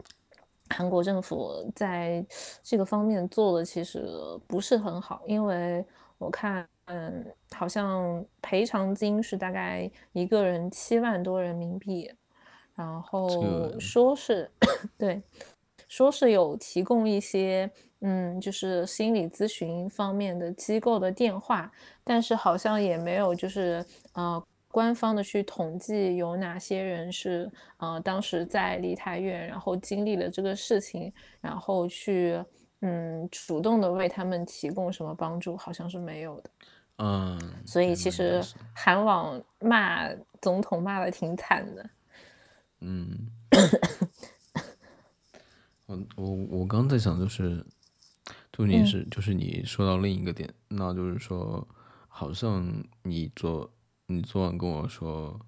[0.69, 2.25] 韩国政府在
[2.63, 4.05] 这个方面做的其实
[4.47, 5.85] 不是很好，因为
[6.17, 6.67] 我看。
[6.85, 12.11] 嗯，好像赔偿金是大概一个人七万多人民币，
[12.75, 14.49] 然后说是
[14.97, 15.21] 对，
[15.87, 17.69] 说是有提供一些
[18.01, 21.71] 嗯，就是心理咨询方面的机构的电话，
[22.03, 32.43] 但是好像也没有就是呃官方的去统计有哪些人是呃当时在梨泰院，然后经历了这个事情，然后去
[32.81, 36.49] 嗯主动的为他们提供什么帮助，好像是没有的。
[36.97, 38.43] 嗯，所以其实
[38.75, 40.07] 韩网骂
[40.41, 41.89] 总统骂的挺惨的。
[42.79, 43.27] 嗯，
[45.85, 47.65] 我我我刚在想，就是，
[48.51, 51.67] 就你是就是你说到另一个点，那就是说，
[52.07, 53.71] 好像你昨
[54.07, 55.39] 你昨晚跟我说，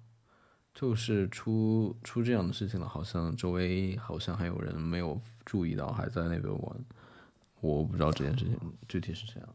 [0.74, 6.84] 就是出出这样的事情了，好像周围好像还有人没有注意到，还在那边玩。
[7.64, 9.48] 我不知道这件事情具体是谁样。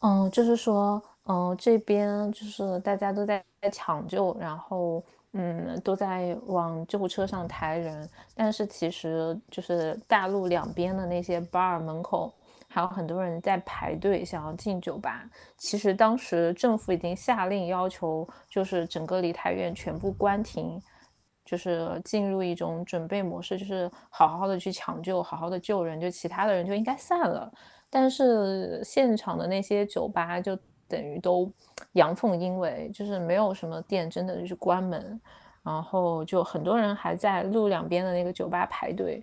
[0.00, 5.02] 嗯，就是说，嗯，这边就是大家都在抢救，然后，
[5.32, 12.32] 嗯，都在往救护车上抬人，但是其实就是大陆两边的那些 bar 门口。
[12.66, 15.24] 还有很多人在排队想要进酒吧。
[15.56, 20.82] 其实当时政府已经下令要求，就是整个梨泰院全部关停，
[21.44, 27.52] 就是进入一种准备模式，就是好好的去抢救，好好的救人，就其他的人就应该散了。
[27.90, 31.50] 但是现场的那些酒吧就等于都
[31.92, 35.20] 阳奉阴违，就是没有什么店真的就是关门，
[35.62, 39.22] 然后就很多人还在路两边的那个酒吧排队。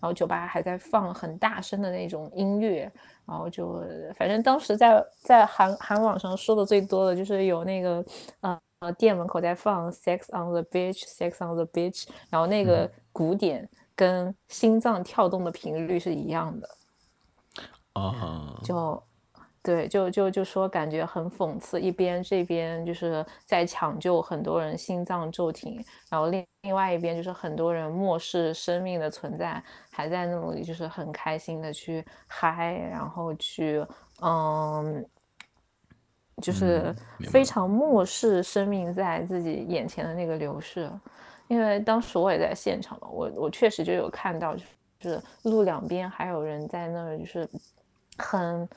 [0.00, 2.92] 然后酒吧还在放很大声的那种音乐，
[3.24, 3.82] 然后就
[4.14, 8.04] 反正当时在在韩韩网上说的最多的就是有那个
[8.40, 16.68] 呃呃店门口在放 Sex on the Beach，Sex on the Beach，然后那个鼓点跟心脏跳动的频率是一样的，
[17.94, 19.02] 啊，就。
[19.66, 33.82] 对，就就就说感觉很讽刺，一边这边就是在抢救很多人心脏骤停，然后另另外一边就是很多人漠视生命的存在，还在那里就是很开心的去嗨，然后去
[34.20, 35.02] 嗯，
[36.42, 36.94] 就是
[37.30, 40.90] 非常漠视生命在自己眼前的那个流逝。
[41.48, 44.62] 因为当时我也在现场嘛，我我确实就有看到，就
[45.10, 47.48] 是路两边还有人在那儿，就是
[48.18, 48.68] 很。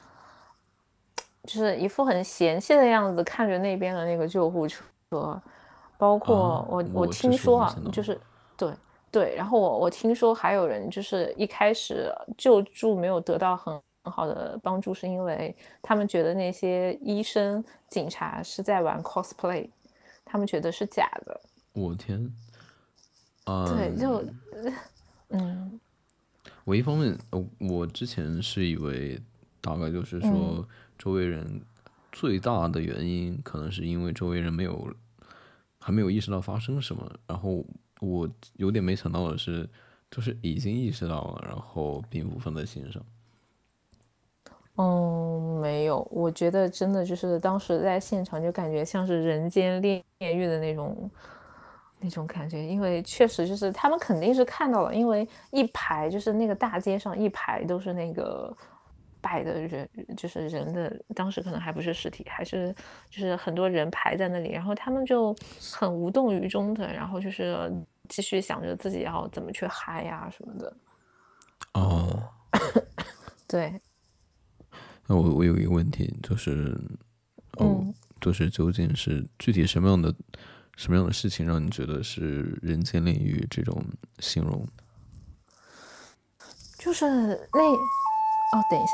[1.44, 5.42] 就是一副很嫌弃的样子，看着那边的那个救护车，
[5.98, 8.20] 包括我，我听说啊，就是
[8.58, 8.74] 对
[9.10, 19.70] 对，然后我我听说还有人就是一开始救助没有得到很很好的帮助，是因为他们觉得那些医生、警察是在玩 cosplay，
[20.24, 21.42] 他们觉得是假的。
[21.74, 22.34] 我天，
[23.44, 24.24] 啊对，就
[25.30, 25.80] 嗯，
[26.64, 27.18] 我一方面，
[27.60, 29.20] 我之前是以为
[29.60, 30.68] 大概就是说。
[31.00, 31.62] 周围人
[32.12, 34.92] 最大的原因，可能是因为周围人没有
[35.78, 37.08] 还没有意识到发生什么。
[37.28, 37.64] 然后
[38.00, 39.70] 我有点没想到的是，
[40.10, 43.00] 就是已经意识到了，然后并不放在心上。
[44.78, 51.12] 嗯，没有，我觉得真的就是当时在现场就感觉像是人间炼狱的那种
[52.00, 58.56] 那种感觉，因为确实就是他们肯定是看到了，因为一排就是那个大街上一排都是那个。
[59.20, 62.74] 摆的人就是人的，当时可能还不是尸体，还是
[63.10, 65.36] 就是很多人排在那里，然后他们就
[65.74, 67.70] 很无动于衷的，然后就是
[68.08, 70.74] 继续想着自己要怎么去嗨呀什么的。
[71.74, 72.24] 哦，
[73.48, 73.82] 对。
[75.08, 76.80] 那我我有一个问题，就是，
[77.54, 77.84] 哦，
[78.22, 80.14] 就是究竟是具体什么样的
[80.76, 83.84] 什么样的事情让你觉得是人间炼狱这种
[84.20, 84.68] 形容？
[86.78, 87.06] 就是
[87.54, 87.62] 那。
[88.50, 88.94] 哦，等一下，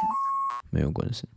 [0.71, 1.27] 没有关系。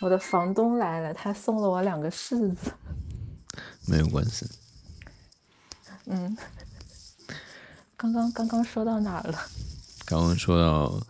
[0.00, 2.72] 我的房东来了，他送了我两个柿子。
[3.86, 4.46] 没有关系。
[6.06, 6.36] 嗯。
[7.96, 9.38] 刚刚刚刚说到哪儿了？
[10.06, 11.00] 刚刚说到，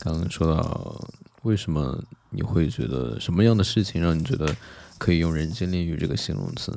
[0.00, 1.00] 刚刚说到，
[1.42, 1.96] 为什么
[2.30, 4.52] 你会觉得什么样的事情让你觉得
[4.98, 6.76] 可以用“人间炼狱”这个形容词？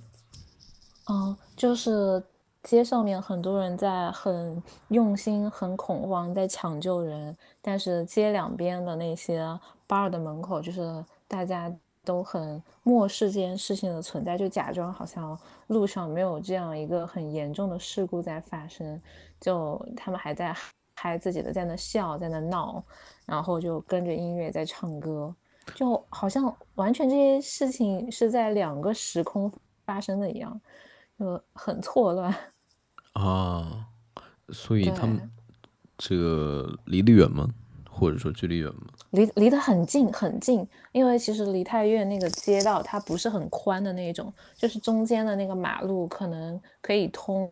[1.07, 2.23] 嗯，就是
[2.63, 9.43] 街上面很多人在很用心、很恐慌，在抢救人，但是街两边的那些
[9.87, 11.73] bar 的门口，就是大家。
[12.03, 18.99] 都很漠视这件事情的存在，就假装好像路上没有这样一个很严重的事故在发生，
[19.39, 20.51] 就他们还在
[20.95, 22.83] 嗨自己的，在那笑，在那闹，
[23.27, 25.31] 然后就跟着音乐在唱歌，
[25.75, 29.53] 就好像完全这些事情是在两个时空
[29.85, 30.59] 发生的一样，
[31.19, 32.35] 就很错乱
[33.13, 33.85] 啊。
[34.49, 35.31] 所以他们
[35.99, 37.47] 这个离得远吗？
[38.01, 38.87] 或者说距离远吗？
[39.11, 47.47] 离离得很近很近，因为其实梨泰院那个街道它不是很宽的那种，就是中间的那个马路可能可以通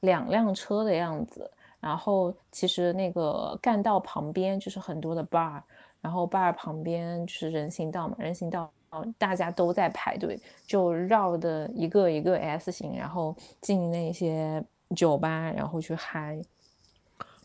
[0.00, 1.50] 两辆车的样子。
[1.80, 5.62] 然后其实那个干道旁边就是很多的 bar，
[6.02, 8.70] 然后 bar 旁边就是人行道嘛，人行道
[9.16, 14.62] 大家都在排队，就绕的一个一个 S 型，然后进那些
[14.94, 16.38] 酒吧，然后去嗨，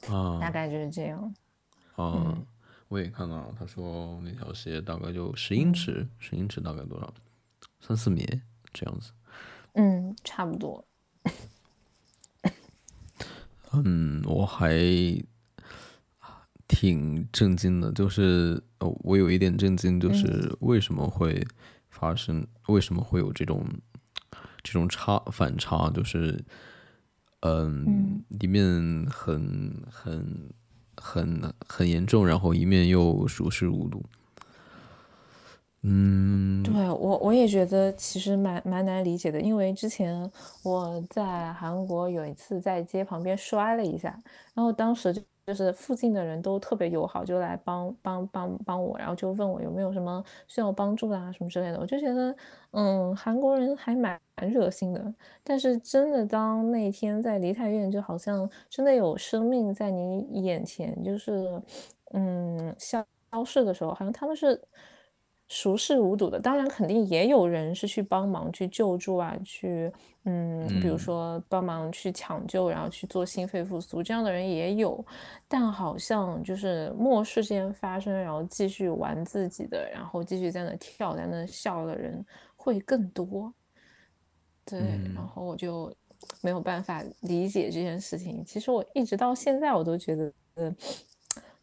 [0.09, 1.33] 啊，大概就是这样。
[1.97, 2.45] 嗯，
[2.87, 7.13] 我也看到了他说那条鞋大概就十英尺，十英尺大概多少？
[7.79, 8.25] 三四米
[8.73, 9.11] 这样子。
[9.73, 10.85] 嗯，差不多。
[13.73, 14.73] 嗯，我还
[16.67, 21.45] 挺震惊的，就是我有一点震惊，就是为什么会
[21.89, 23.67] 发生，为什么会有这种
[24.63, 26.41] 这种差反差，就是
[27.41, 30.49] 嗯，里面很很
[30.97, 34.03] 很很严重，然后一面又熟视无睹。
[35.87, 40.29] 嗯，对我我也觉得其实蛮蛮难理解的，因为之前
[40.63, 44.09] 我在韩国有一次在街旁边摔了一下，
[44.55, 52.35] 然后当时就就是附近的人都特别友好，就来帮帮帮帮我，然后就问我有没有什么需要帮助的啊什么之类的，我就觉得
[52.71, 61.61] 嗯韩国人还蛮蛮热心的，但是真的当那天在梨泰院，就好像真的有生命在你眼前就是
[62.13, 64.59] 嗯消消逝的时候，好像他们是。
[65.47, 69.91] 熟视无睹的，当然肯定也有人是去帮忙去救助啊，去
[70.23, 75.05] 嗯，比如说帮忙去抢救，然后去做心肺复苏，这样的人也有。
[75.47, 82.25] 但好像就是漠视这件发生，然后继续玩自己的，然后继续在那跳，在那笑的人
[82.55, 83.53] 会更多。
[84.65, 84.79] 对，
[85.13, 85.95] 然后我就
[86.41, 88.43] 没有办法理解这件事情。
[88.43, 90.33] 其实我一直到现在我都觉得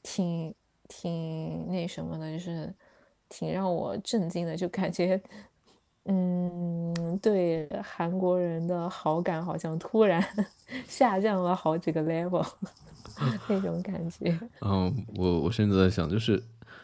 [0.04, 0.54] 挺
[0.86, 2.72] 挺那什么的，就是。
[3.32, 5.18] 挺让我震惊的，就感觉，
[6.04, 10.22] 嗯，对韩国人的好感好像突然
[10.86, 12.46] 下降了好几个 level，
[13.48, 14.38] 那种感觉。
[14.60, 16.36] 嗯，我我甚至在想，就是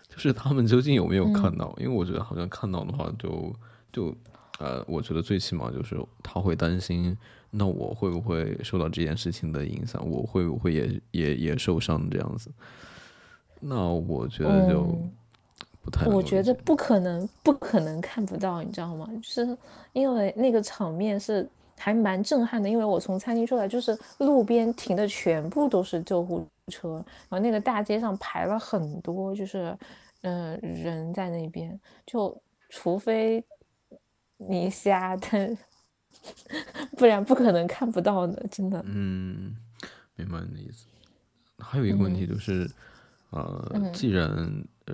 [0.08, 1.74] 就是他们究竟有没有看到？
[1.78, 3.52] 因为我觉得好像看到的话，就
[3.92, 4.14] 就
[4.58, 7.14] 呃，我觉得最起码就是他会担心，
[7.50, 10.02] 那我会不会受到这件事情的影响？
[10.10, 12.50] 我会不会也也也受伤这样子？
[13.60, 14.98] 那我觉得就。
[16.06, 19.08] 我觉得不可能，不可能看不到，你知道吗？
[19.16, 19.56] 就是
[19.92, 26.94] 因为那个场面是还蛮震撼的，因为我从餐厅出来，就是路边停的全部都是救护车，
[27.28, 29.76] 然后那个大街上排了很多，就是
[30.22, 32.36] 嗯人在那边，就
[32.68, 33.42] 除非
[34.36, 35.56] 你瞎，但
[36.96, 38.82] 不然不可能看不到的，真的。
[38.86, 39.56] 嗯，
[40.16, 40.86] 明白你的意思。
[41.60, 42.70] 还有一个问题就是，
[43.30, 44.28] 呃，既然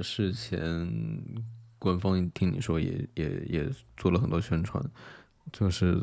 [0.02, 0.90] 事前
[1.78, 4.82] 官方听你说也也也做了很多宣传，
[5.52, 6.00] 就是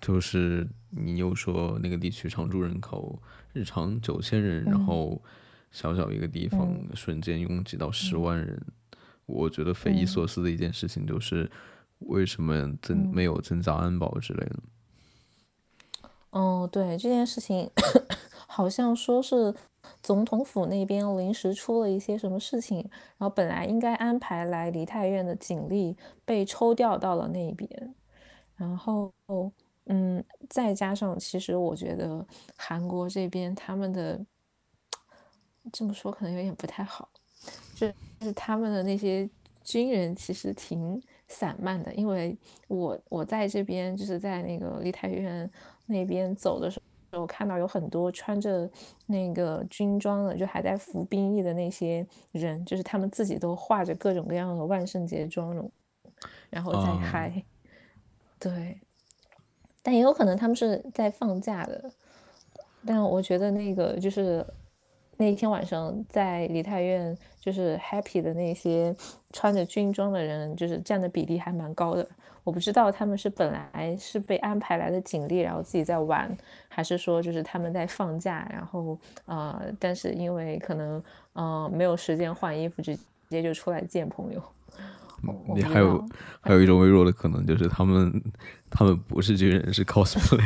[0.00, 3.20] 就是你又说那个地区常住人口
[3.52, 5.22] 日常九千人，然后
[5.70, 8.60] 小小一个地方瞬间拥挤到十万人，
[9.26, 11.50] 我觉得匪夷所思的一件事情就是
[12.00, 14.56] 为什么增没有增加安保之类的？
[16.30, 17.70] 哦，对这件事情
[18.48, 19.54] 好像说是。
[20.02, 22.78] 总统府那边临时出了一些什么事情，
[23.16, 27.94] 然后本来应该安排来梨泰院的警力被抽调到了那边，
[28.56, 29.12] 然后，
[29.86, 32.26] 嗯，再加上其实我觉得
[32.56, 34.24] 韩国这边他们的
[35.72, 37.08] 这么说可能有点不太好，
[37.74, 37.86] 就
[38.20, 39.28] 是他们的那些
[39.62, 42.36] 军人其实挺散漫的，因为
[42.68, 45.50] 我我在这边就是在那个梨泰院
[45.86, 46.84] 那边走的时候。
[47.12, 48.68] 我看到有很多穿着
[49.06, 55.70] 那个军装的，就还在服兵役的那些人，就是他们自己都画着各种各样的万圣节妆容，
[56.50, 57.42] 然后在嗨。
[58.38, 58.78] 对，
[59.82, 61.90] 但也有可能他们是在放假的。
[62.86, 64.46] 但我觉得那个就是
[65.16, 68.94] 那一天晚上在梨泰院就是 happy 的那些
[69.32, 72.06] 穿着军装的人，就是占的比例还蛮高的。
[72.48, 76.34] 我不知道他们是本来是被安排来的警力，然后自己在玩，
[76.66, 81.02] 还是说就是他们在放假，然后呃，但是因为可能
[81.34, 84.42] 呃没有时间换衣服，直接就出来见朋友。
[85.54, 86.02] 你还有
[86.40, 88.10] 还有一种微弱的可能，就是他们
[88.70, 90.40] 他们不是军人，是 cosplay。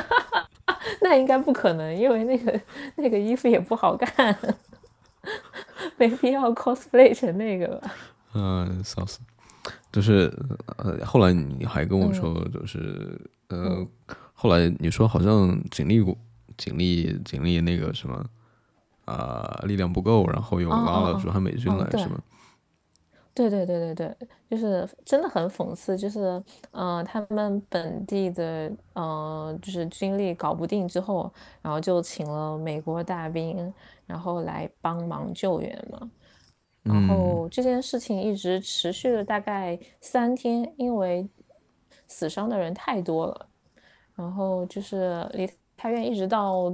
[1.02, 2.58] 那应该不可能，因为那个
[2.94, 4.34] 那个衣服也不好看，
[5.98, 7.94] 没必要 cosplay 成那个吧。
[8.32, 9.20] 嗯，笑死。
[9.96, 10.30] 就是
[10.76, 13.18] 呃，后来你还跟我说，就是
[13.48, 13.82] 呃，
[14.34, 16.04] 后来你说好像警力
[16.58, 18.22] 警力警力那个什么
[19.06, 22.20] 啊，力量不够，然后又拉了驻韩美军来，是吗？
[23.32, 26.42] 对对对对对，就是真的很讽刺，就是
[26.72, 31.32] 呃，他们本地的呃，就是军力搞不定之后，
[31.62, 33.72] 然后就请了美国大兵，
[34.04, 36.10] 然后来帮忙救援嘛。
[36.86, 41.28] 然后这件事情一直持续了大概三天，因为
[42.06, 43.48] 死伤的人太多了。
[44.14, 46.72] 然后就是离开院一直到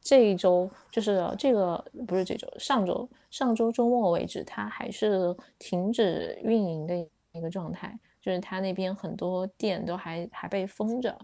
[0.00, 6.96] 这一周，就是这个不是这周，上周上周周末为止，它还是停止运营的
[7.32, 7.98] 一个状态。
[8.22, 11.18] 就是他那边很多店都还还被封着，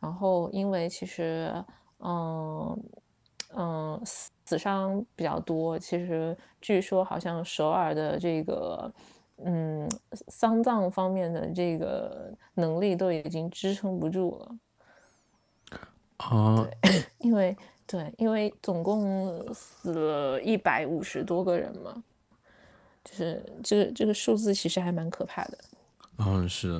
[0.00, 1.54] 然后因为其实
[2.00, 2.84] 嗯
[3.54, 4.02] 嗯
[4.52, 8.92] 死伤比较多，其实据说好像首尔的这个
[9.38, 9.90] 嗯
[10.28, 14.56] 丧葬方面的这个能力都已经支撑不住了。
[16.18, 16.68] 啊，
[17.20, 22.04] 因为对，因为总共死了一百五十多个人嘛，
[23.02, 25.58] 就是这个这个数字其实还蛮可怕的。
[26.18, 26.78] 嗯，是，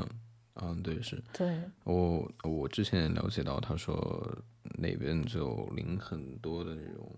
[0.56, 1.22] 嗯，对，是。
[1.32, 3.96] 对，我我之前也了解到，他说
[4.78, 7.10] 那边就领很多的那种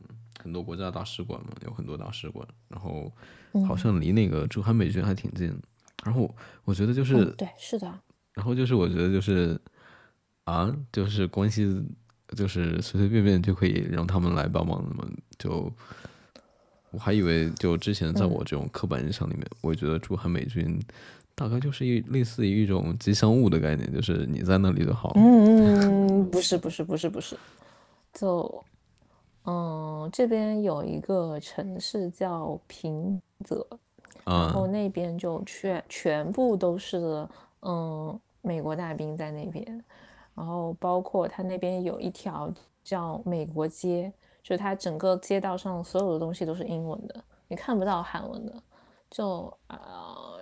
[0.45, 3.11] 很多国家大使馆嘛，有很多大使馆，然后
[3.67, 5.53] 好像离那个驻韩美军还挺近。
[6.05, 6.33] 然后
[6.65, 7.93] 我觉得就是对，是的。
[8.35, 9.61] 然后就是我觉得就是
[10.45, 11.83] 啊，就是关系。
[12.35, 15.07] 就是随随便便就可以让他们来帮忙的嘛？
[15.39, 15.71] 就
[16.91, 20.81] 我还以为，就之前在我这种刻板印象里面，我觉得驻韩美军
[21.35, 25.13] 大概就是一类似于一种吉祥物的概念，就是你在那里就好。
[25.15, 27.37] 嗯，不是，不是，不是，不是。
[28.15, 28.65] 就
[29.45, 33.67] 嗯，这边有一个城市叫平泽，
[34.25, 37.29] 然后那边就全全部都是
[37.61, 39.85] 嗯美国大兵在那边。
[40.35, 48.53] 然后包括他那边有一条叫美国街，就是它整个街道上所有的东西都是英文的，你看不到韩文的。
[49.11, 49.79] 就呃，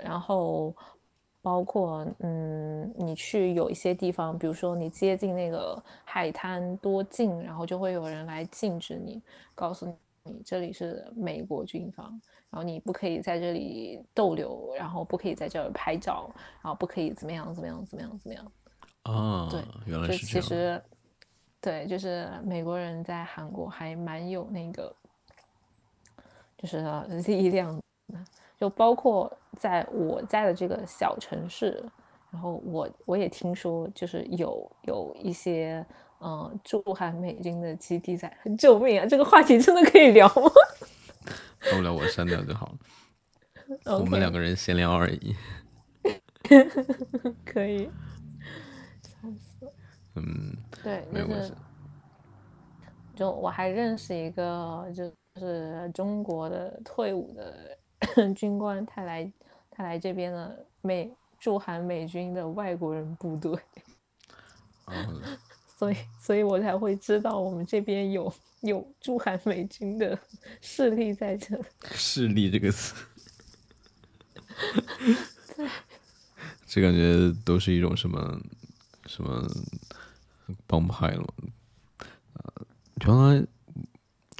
[0.02, 0.74] 然后
[1.42, 9.20] 包括嗯，你去有一些地方，比如说你接近那个海滩多近，然后就会有人来禁止你，
[9.54, 9.84] 告诉
[10.22, 12.06] 你这里是美国军方，
[12.48, 16.30] 然后你不可以在这里逗留，然后不可以在这儿拍照，
[16.62, 18.52] 然后不可以怎么样怎么样怎么样怎么样。
[19.02, 20.42] 啊，对，原来是这样。
[20.42, 20.82] 其实，
[21.60, 24.94] 对，就是美国人在韩国还蛮有那个，
[26.56, 26.78] 就是
[27.26, 27.82] 力量的。
[28.62, 31.84] 就包括在我在的这个小城市，
[32.30, 35.84] 然后我我也听说，就是有有一些
[36.20, 38.32] 嗯驻韩美军的基地在。
[38.56, 39.04] 救命啊！
[39.04, 40.48] 这个话题真的可以聊吗？
[41.72, 42.78] 不了，我删掉就好了。
[43.98, 45.34] 我们两个人闲聊而已。
[47.44, 47.90] 可以。
[50.14, 51.52] 嗯，对，没有关系。
[53.16, 57.76] 就我还认识一个，就是中国的退伍的
[58.34, 59.32] 军官，他来
[59.70, 63.58] 他来这边的美驻韩美军的外国人部队。
[65.78, 70.18] 所以所以我才会知道我们这边有有驻韩美军的
[70.60, 71.60] 势力在这。
[71.92, 72.94] 势力这个词，
[76.66, 78.40] 这感觉都是一种什么
[79.06, 79.46] 什么？
[80.66, 81.34] 帮派了，
[82.34, 82.66] 呃，
[83.06, 83.46] 原来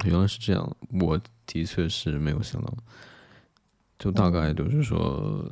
[0.03, 2.71] 原来是这样，我的确是没有想到，
[4.03, 5.49] 就大概就是说，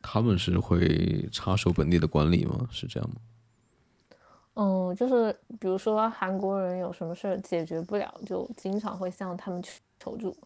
[0.00, 2.68] 他们是会插手本地的管理吗？
[2.70, 3.16] 是这样吗？
[4.54, 9.60] 嗯，就是比如说韩国人有什么事儿解决不了，就经常会向他们
[9.98, 10.36] 求助。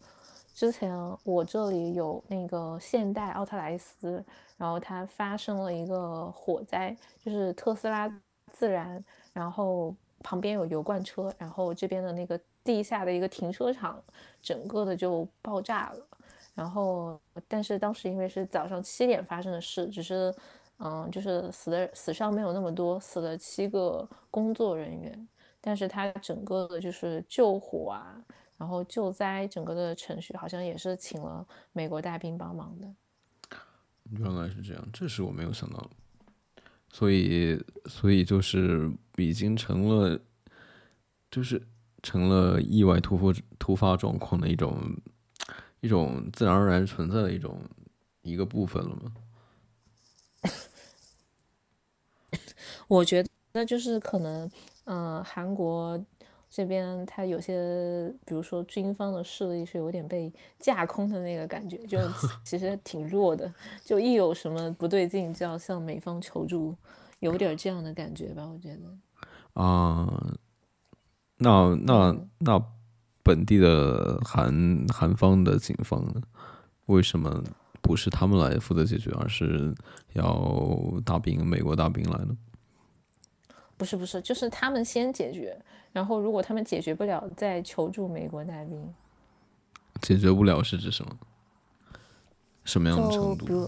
[0.55, 4.25] 之前我这里有那个现代奥特莱斯，
[4.57, 8.11] 然后它发生了一个火灾，就是特斯拉
[8.51, 8.99] 自燃。
[9.31, 14.01] 然后旁边有油罐车，然后这边的那个地下的一个停车场，
[14.41, 16.07] 整个的就爆炸了。
[16.53, 20.33] 然后，但是当时因为是早上七点发生的事，只是，
[20.77, 25.27] 嗯，就是死的死伤没有那么多，死了七个工作人员。
[25.59, 28.21] 但是他整个的就是救火啊，
[28.57, 32.93] 然后救灾整个的程序好像也是请了美国大兵帮忙的。
[34.11, 35.89] 原来是这样，这是我没有想到。
[36.91, 40.19] 所以，所以就是已经成了，
[41.31, 41.65] 就是
[42.03, 44.77] 成了意外突发突发状况的一种
[45.83, 47.59] 一种自然而然存在的一种
[48.21, 49.11] 一个部分了吗？
[52.87, 53.21] 我觉
[53.51, 54.49] 得就是可能，
[54.85, 56.01] 嗯，韩国。
[56.55, 61.97] 这边他有些，比如说军方的势力是有点被架空的那个感觉，就
[62.45, 63.51] 其实挺弱的，
[63.83, 66.75] 就一有什么不对劲就要向美方求助，
[67.21, 69.59] 有点这样的感觉吧，我觉得。
[69.59, 70.07] 啊，
[71.37, 72.63] 那那那
[73.23, 76.21] 本地的韩韩方的警方呢？
[76.87, 77.41] 为什么
[77.81, 79.73] 不是他们来负责解决，而是
[80.13, 82.37] 要大兵美国大兵来呢？
[83.77, 85.57] 不是不是，就是他们先解决。
[85.91, 88.93] 然后，如果他们解决不了，再求助美国大兵。
[90.01, 91.15] 解决不了是指什么？
[92.65, 93.45] 什么样的程度？
[93.45, 93.67] 比如，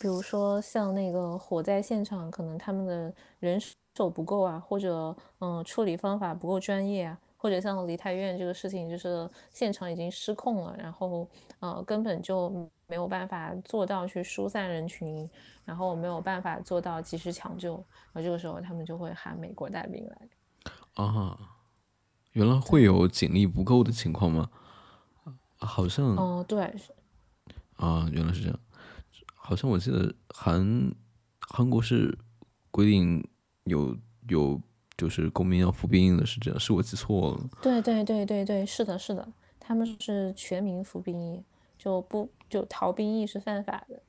[0.00, 3.60] 比如说像那个火灾现场，可能他们的人
[3.96, 11.24] 手不够啊，或者嗯，处理方法不够专业啊，或或者像梨泰院这个事情，就是现场已经失控了，然后
[11.60, 12.50] 呃根本就
[12.88, 15.30] 没有办法做到去疏散人群，
[15.64, 20.28] 然后没有办法做到及时抢救，然后这个时候他们就会喊美国带兵来。
[20.94, 21.38] 啊，
[22.32, 24.50] 原来会有警力不够的情况吗？
[25.58, 26.74] 好像哦，对，
[27.76, 28.58] 啊，原来是这样。
[29.36, 30.92] 好像我记得韩
[31.38, 32.18] 韩国是
[32.72, 33.24] 规定
[33.66, 34.60] 有有
[34.96, 37.48] 就是公民要服兵役的，是这样，是我记错了。
[37.62, 39.28] 对对对对对，是的，是的，
[39.60, 41.42] 他们是全民服兵役，
[41.78, 44.02] 就不就逃兵役是犯法的。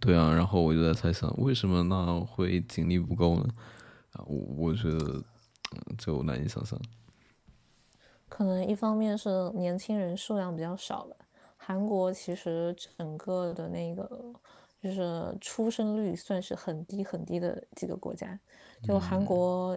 [0.00, 3.46] 对啊，然后我就在猜想，为什么那会警力不够呢？
[4.12, 5.22] 啊，我我觉得
[5.98, 6.80] 就难以想象。
[8.28, 11.16] 可能一方面是年轻人数量比较少吧。
[11.56, 14.08] 韩国其实整个的那个
[14.82, 18.38] 就是出生率算是很低很低的几个国家。
[18.82, 19.76] 就韩国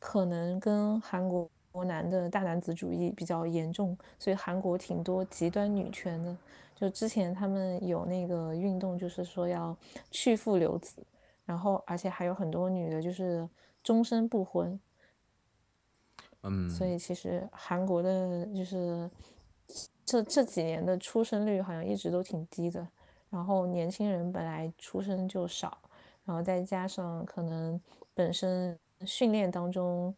[0.00, 1.48] 可能跟韩国
[1.84, 6.36] 男的大男子主义比较严重，所以韩国挺多极端女权的。
[6.74, 9.76] 就之前他们有那个运动，就是说要
[10.10, 11.06] 去父留子，
[11.44, 13.46] 然后而且还有很多女的就是
[13.82, 14.80] 终身不婚。
[16.42, 19.10] 嗯，所以其实韩国的就是
[20.06, 22.88] 这这几年的出生率好像一直都挺低的，
[23.28, 25.76] 然后年轻人本来出生就少，
[26.24, 27.78] 然后再加上可能
[28.14, 30.14] 本身训练当中，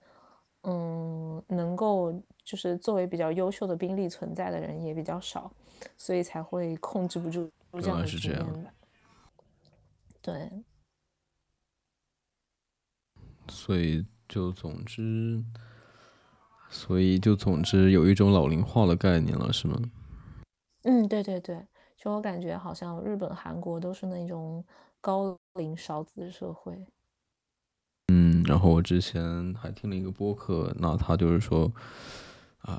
[0.63, 2.13] 嗯，能够
[2.45, 5.53] 就是作为比较优秀的兵力存在的人也比较少，
[5.97, 8.73] 所以才会控制不住这样的局面吧。
[10.21, 10.65] 对，
[13.49, 15.45] 所以就总之。
[16.75, 19.79] 所以就总之有一种老龄化的概念了，是吗？
[20.85, 21.67] 嗯，对对对，
[21.99, 24.65] 就我感觉好像日本、韩国都是那种
[24.99, 26.83] 高龄少子社会。
[28.53, 31.73] 嗯，然后我之前还听了一个播客，那他就是说，
[32.61, 32.79] 啊，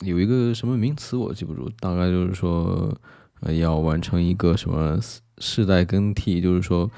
[0.00, 2.96] 有一个什么名词我记不住，大概就是说，
[3.40, 4.98] 呃要完成一个什么
[5.38, 6.90] 世代更替，就是说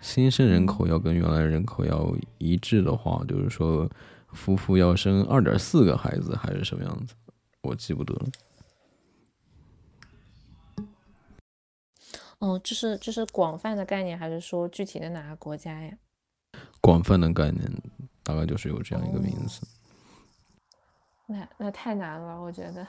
[0.00, 3.88] 新生人口要跟原来人口要一致的话，就是说。
[4.32, 7.14] 夫妇要生二点四个孩子还是什么样子？
[7.62, 8.26] 我记不得了。
[12.40, 15.96] 哦，这是这是广泛的概念，还是说具体的哪个国家呀？
[16.86, 17.68] 广泛的概念，
[18.22, 19.66] 大概就是有这样一个名字。
[21.26, 22.86] 那那太难了，我觉得。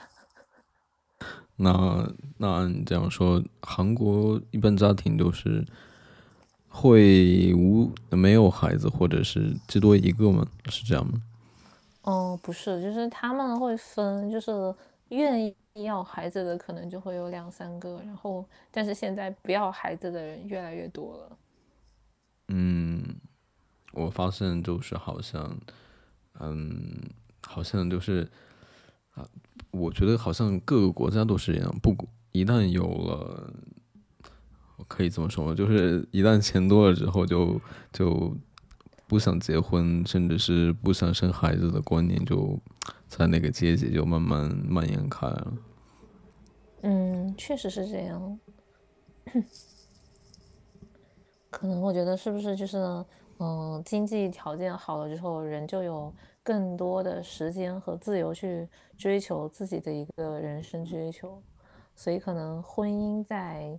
[1.56, 5.66] 那那按你这样说，韩国一般家庭都是
[6.68, 10.46] 会无没有孩子，或者是最多一个吗？
[10.66, 11.20] 是这样吗？
[12.02, 14.72] 哦，不是，就是他们会分，就是
[15.08, 21.38] 愿意要孩子的可能就会有两三个，然后但是现在不要孩子的人越来越多了。
[22.50, 23.04] 嗯，
[23.98, 25.58] 我发现就是好像，
[26.40, 26.78] 嗯，
[27.46, 28.28] 好像就是
[29.14, 29.26] 啊，
[29.70, 31.94] 我觉得好像各个国家都是一样，不
[32.32, 33.52] 一旦有了，
[34.86, 35.54] 可以这么说吗？
[35.54, 37.60] 就是一旦钱多了之后，就
[37.92, 38.34] 就。
[39.10, 42.60] 不想结婚，甚至是不想生孩子的观念，就
[43.06, 45.54] 在那个阶级就慢慢蔓延开了。
[46.82, 48.38] 嗯，确实是这样。
[51.48, 52.76] 可能我觉得是不是就是，
[53.38, 56.12] 嗯，经济条件好了之后，人就有
[56.42, 61.42] 更多的时间和自由去追求自己的一个人生追求，
[61.94, 63.78] 所以可能婚姻在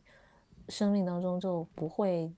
[0.68, 2.34] 生命当中就不会。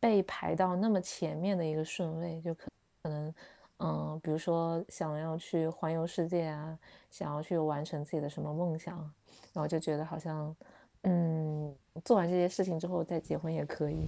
[0.00, 2.68] 被排到那么前面的一个顺位，就可
[3.02, 3.34] 可能，
[3.80, 6.78] 嗯，比如说想要去环游世界啊，
[7.10, 8.96] 想要去完成自己的什么梦想，
[9.52, 10.54] 然后就觉得好像，
[11.02, 14.06] 嗯，做完这些事情之后再结婚也可以。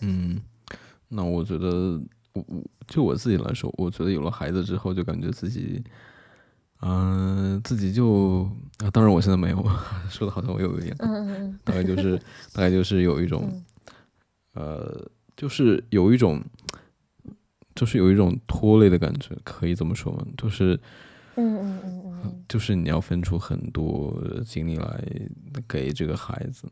[0.00, 0.40] 嗯，
[1.08, 2.00] 那我觉得，
[2.32, 5.82] 我我就我自己来说，我觉得有了孩子之后，就感觉自己，
[6.82, 8.48] 嗯，自己就，
[8.78, 9.64] 啊，当然我现在没有，
[10.10, 12.18] 说的好像我有一样，嗯嗯嗯，大概就是，
[12.52, 13.62] 大概就是有一种。
[14.54, 15.04] 呃，
[15.36, 16.40] 就是有一种，
[17.74, 20.24] 就是有一种拖累的感觉，可以这么说吗？
[20.36, 20.78] 就是，
[21.34, 25.04] 嗯嗯嗯嗯， 就是你要分出很多精力来
[25.66, 26.68] 给这个孩子，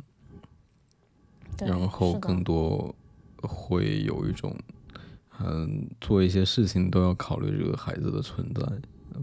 [1.58, 2.94] 然后更多
[3.42, 4.56] 会有一种，
[5.40, 8.64] 嗯，做一些事情都要考虑这个孩子的存在，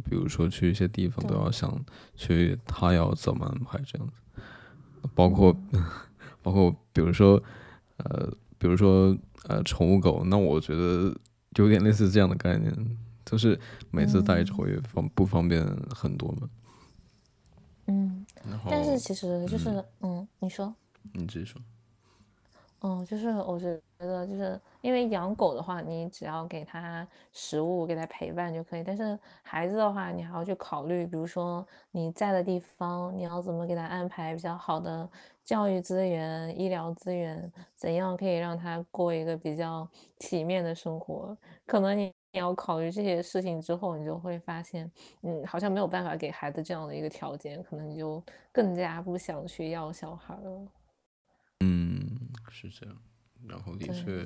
[0.05, 1.83] 比如说去一些地方都要想
[2.15, 4.41] 去他要怎么安排这样子，
[5.15, 5.55] 包括
[6.43, 7.41] 包括比如说，
[7.97, 8.31] 呃。
[8.61, 9.17] 比如说，
[9.47, 11.15] 呃，宠物狗，那我觉得
[11.55, 13.57] 有点类似这样的概念，就是
[13.89, 15.65] 每次带着会方不方便
[15.95, 16.49] 很多嘛。
[17.87, 18.25] 嗯，
[18.69, 20.75] 但是其实就是，嗯，你说，
[21.13, 21.61] 你直接说。
[22.81, 28.83] 嗯，就是我觉得，就是因为养狗的话，你只要给它食物，给它陪伴就可以。
[28.83, 35.09] 但是孩子的话，你还要去考虑，比如说你在的地方，你要怎么给他安排比较好的
[35.43, 39.85] 教育资源、医疗资源，怎样可以让他过一个比较
[40.17, 41.37] 体面的生活？
[41.65, 44.89] 可能你你要考虑这些事情之后，你就会发现，
[45.23, 48.23] 嗯，好像没有办法给孩子这样的一个条件，可能你就
[48.53, 50.78] 更加不想去要小孩了。
[52.63, 52.95] 嗯，是这样。
[53.47, 54.25] 然后的确，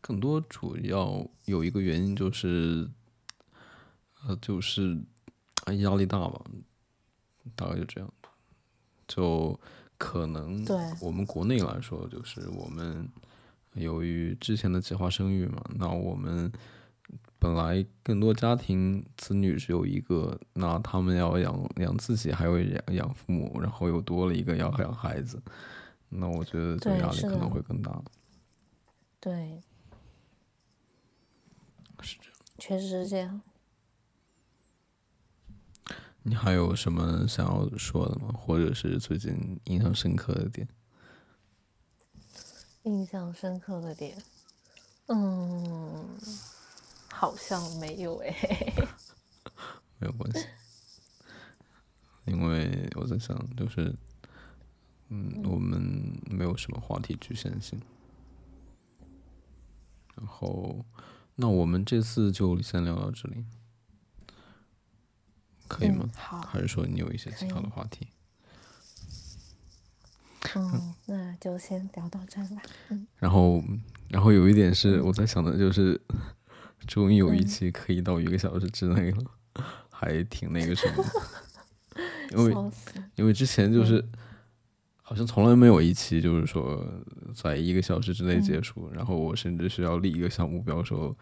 [0.00, 2.88] 更多主要有一个原因就是，
[4.24, 4.96] 呃，就是
[5.78, 6.40] 压力大吧，
[7.56, 8.12] 大概就这样。
[9.08, 9.58] 就
[9.98, 10.64] 可能
[11.00, 13.08] 我们国内来说，就是我们
[13.74, 16.50] 由于之前的计划生育嘛，那我们
[17.40, 25.42] 本来更多家庭子女只有一个，那他们要养养自己，还有养养父母，然后又多了一个要养孩子。
[26.14, 28.02] 那我觉得这个压力可能会更大。
[29.18, 29.62] 对，
[32.02, 32.32] 是这样。
[32.58, 33.40] 确实是这样。
[36.22, 38.32] 你还有什么想要说的吗？
[38.38, 40.68] 或者是最近印象深刻的点？
[42.82, 44.20] 印象深刻的点，
[45.06, 46.18] 嗯，
[47.10, 48.34] 好像没有哎。
[49.98, 50.46] 没有关系，
[52.26, 53.94] 因为我在想，就是。
[55.14, 55.78] 嗯，我们
[56.30, 57.78] 没有什么话题局限性。
[60.16, 60.86] 然后，
[61.34, 63.44] 那我们这次就先聊到这里，
[65.68, 66.08] 可以吗？
[66.16, 66.40] 好。
[66.40, 68.08] 还是说你有一些其他的话题？
[70.54, 72.62] 嗯，那就先聊到这吧。
[72.88, 73.06] 嗯。
[73.18, 73.62] 然后，
[74.08, 76.00] 然后有一点是我在想的，就是
[76.86, 79.30] 终于有一期可以到一个小时之内了，
[79.90, 81.04] 还挺那个什么。
[82.30, 82.72] 因为，
[83.16, 84.02] 因为之前就是。
[85.02, 86.82] 好像从来没有一期就是说
[87.34, 91.14] 在一个小时之内结束，然后我甚至需要立一个小目标，说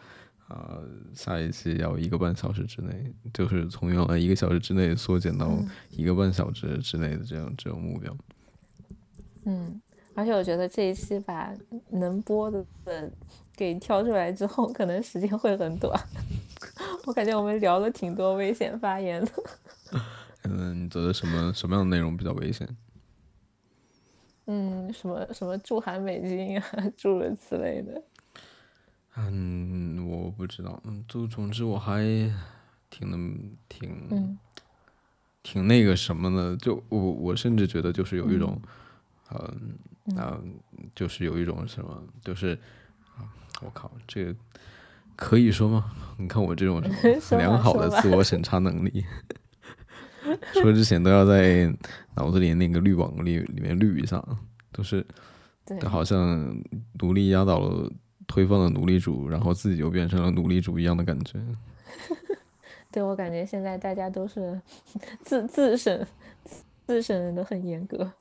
[0.47, 0.79] 啊
[1.15, 5.59] 下一期要一个半小时之内，就是从原来一个小时之内缩减到
[5.91, 8.15] 一个半小时之内的这样这种目标。
[9.47, 9.81] 嗯，
[10.15, 11.53] 而且我觉得这一期把
[11.89, 12.65] 能播的
[13.57, 15.99] 给挑出来之后，可能时间会很短。
[17.07, 19.33] 我感觉我们聊了挺多危险发言的。
[20.43, 22.69] 嗯，你觉得什么什么样的内容比较危险？
[24.53, 26.67] 嗯，什么什么驻韩美军啊，
[26.99, 28.03] 诸如此类的。
[29.17, 30.81] 嗯，我不知道。
[30.85, 32.03] 嗯，就总之我还
[32.91, 33.39] 挺能
[33.69, 34.37] 挺
[35.45, 36.57] 挺那个什么的。
[36.57, 38.61] 就我我甚至觉得就是有一种，
[39.33, 40.37] 嗯啊，
[40.97, 42.59] 就是有一种什么，就是
[43.17, 43.23] 啊，
[43.63, 44.35] 我靠，这个
[45.15, 45.93] 可以说吗？
[46.19, 46.83] 你看我这种
[47.39, 49.05] 良好的自我审查能力。
[50.55, 51.73] 说之前都要在
[52.15, 54.23] 脑子里那个滤网里里面滤一下，
[54.73, 55.07] 都是，
[55.65, 56.57] 对，好像
[57.01, 57.91] 奴隶压倒了
[58.27, 61.41] 推翻了奴隶主，然后自己就变成了奴隶主一样的感觉。
[62.93, 64.61] 对我感觉现在大家都是
[65.23, 66.07] 自自审
[66.87, 68.13] 自审的很严格，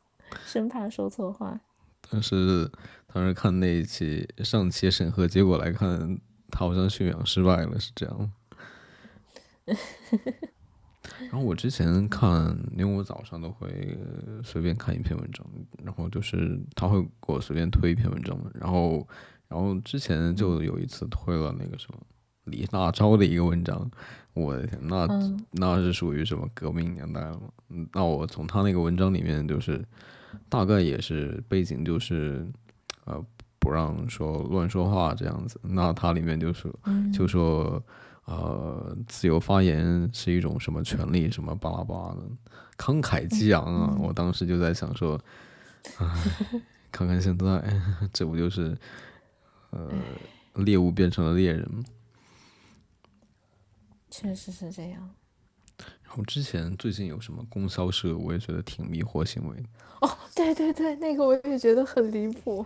[0.45, 1.60] 生怕说错话。
[2.10, 2.70] 但是
[3.12, 6.20] 当时看那一期上期审核结果来看，
[6.50, 8.34] 他好像驯养失败了，是这样吗？
[11.20, 13.97] 然后我之前看，因为我早上都会
[14.43, 15.45] 随便看一篇文章，
[15.84, 19.07] 然后就是他会给我随便推一篇文章嘛，然后，
[19.47, 21.99] 然后之前就有一次推了那个什么
[22.45, 23.89] 李大钊的一个文章，
[24.34, 25.07] 我的天，那
[25.51, 27.88] 那是属于什么革命年代了嘛？
[27.93, 29.84] 那我从他那个文章里面就是
[30.47, 32.47] 大概也是背景就是
[33.05, 33.24] 呃
[33.60, 36.74] 不让说乱说话这样子，那他里面就是
[37.14, 37.84] 就说。
[38.30, 41.32] 呃，自由发言是一种什么权利？
[41.32, 42.22] 什么巴拉巴拉的，
[42.78, 43.98] 慷慨激昂啊！
[44.00, 45.20] 我当时就在想说，
[45.98, 46.06] 唉，
[46.94, 47.82] 看看现在，
[48.14, 48.78] 这不就是
[49.72, 49.92] 呃
[50.58, 51.84] 猎物变成了猎人吗？
[54.12, 55.10] 确实是这样。
[56.04, 59.56] 然后之前最近有什么供销社，我也觉得挺迷惑行为。
[60.02, 62.64] 哦，对对对，那个我也觉得很离谱。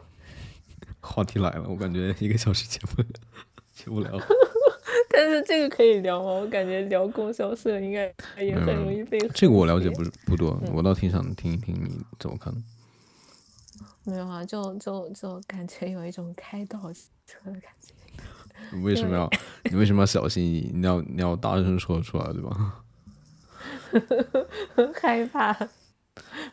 [0.99, 3.01] 话题来了，我感觉一个小时结不
[3.73, 4.11] 结不了。
[5.15, 6.31] 但是这个可以聊吗？
[6.31, 9.19] 我感觉聊供销社应该也很容易被。
[9.29, 12.51] 这个我了解不不多，我倒挺想听一听你怎么看。
[14.05, 16.79] 没有啊，就就就感觉有一种开倒
[17.27, 17.93] 车的感觉。
[18.73, 19.29] 你为什么要？
[19.69, 20.71] 你为什么要小心翼翼？
[20.73, 22.83] 你要你要大声说出来，对吧？
[24.99, 25.53] 害怕，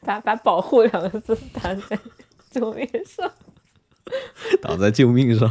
[0.03, 1.99] 把把保护两个字打在
[2.51, 3.33] 救命上。
[4.61, 5.51] 打在救命上。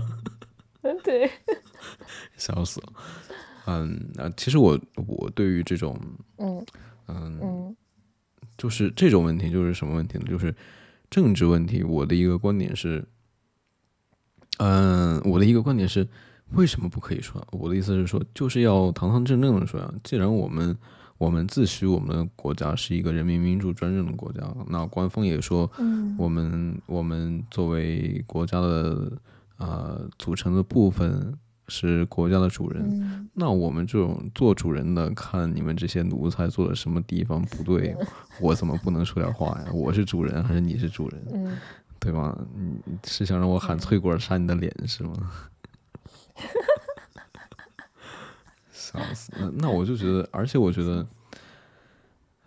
[1.04, 1.30] 对。
[2.38, 2.94] 笑死了，
[3.68, 6.00] 嗯啊，其实我我对于这种，
[6.38, 6.66] 嗯
[7.08, 7.76] 嗯，
[8.58, 10.26] 就是这种问题，就是什么问题呢？
[10.30, 10.54] 就是
[11.10, 11.84] 政治问题。
[11.84, 13.04] 我的一个观点是，
[14.58, 16.08] 嗯，我的一个观点是，
[16.52, 17.46] 为什么不可以说？
[17.52, 19.94] 我的意思是说，就是要堂堂正正的说呀。
[20.04, 20.78] 既然我们
[21.18, 25.70] 我们自诩我们的国家是一个人民民主专政的国家，那官方也说，
[26.18, 29.12] 我们我们作为国家的
[29.58, 31.38] 呃组成的部分
[31.70, 37.96] 是国家的主人，那我们这种做主人的看你们这些奴才做的什么地方不对，
[38.42, 39.68] 我怎么不能说点话呀？
[39.74, 41.58] 我是主人还是你是主人？
[42.00, 42.38] 对吧？
[42.56, 45.14] 你是想让我喊翠果扇你的脸是吗？
[48.72, 49.32] 笑死！
[49.38, 51.06] 那那我就觉得，而且我觉得，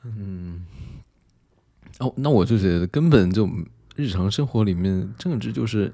[0.02, 0.64] 嗯，
[2.00, 3.48] 哦，那我就觉得根本就
[3.94, 5.92] 日常生活里面政治就是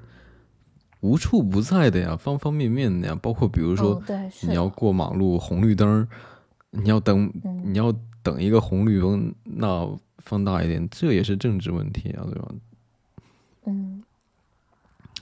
[1.01, 4.03] 无处不在的呀，方方面面的呀，包括比如说
[4.42, 6.07] 你要过马路红绿灯，
[6.70, 7.32] 你要等
[7.64, 9.88] 你要等一个红绿灯，那
[10.18, 12.49] 放大一点，这也是政治问题啊，对吧？
[13.66, 14.03] 嗯，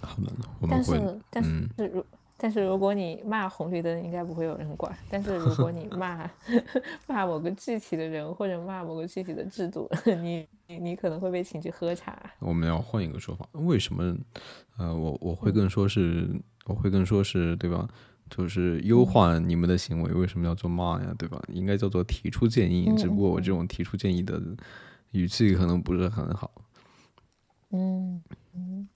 [0.01, 0.99] 好的，我们会，
[1.31, 2.05] 但是如
[2.37, 4.95] 但是如果你骂红绿灯，应该不会有人管。
[5.11, 6.31] 但是如果你骂
[7.07, 9.89] 骂某个具体的人或者骂某个具体的制度，
[10.23, 12.19] 你你你可能会被请去喝茶。
[12.41, 14.17] 我们要换一个说法，为什么？
[14.77, 16.29] 呃，我我会更说是，
[16.67, 17.89] 我会更说是对吧？
[18.29, 21.15] 就是优化你们的行为，为什么要做骂呀？
[21.17, 21.41] 对吧？
[21.49, 22.93] 应该叫做提出建议。
[22.99, 24.43] 只不过我这种提出建议的
[25.13, 26.51] 语气可能不是很好。
[27.71, 28.23] 嗯
[28.55, 28.89] 嗯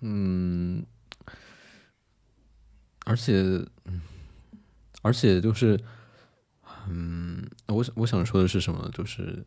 [0.00, 0.86] 嗯，
[3.06, 3.42] 而且
[3.86, 4.02] 嗯，
[5.00, 5.80] 而且就是，
[6.88, 8.90] 嗯，我我想说的是什么？
[8.92, 9.42] 就是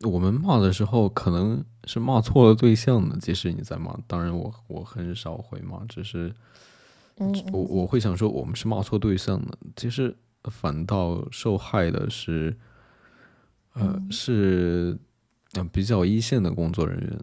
[0.00, 3.16] 我们骂的时候，可能是骂错了对象的。
[3.18, 6.34] 即使你在骂，当然我我很少会骂，只是
[7.52, 9.56] 我我会想说，我们是骂错对象的。
[9.76, 12.58] 其实反倒受害的是，
[13.72, 14.98] 呃，是。
[15.54, 17.20] 嗯，比较一线的工作人员，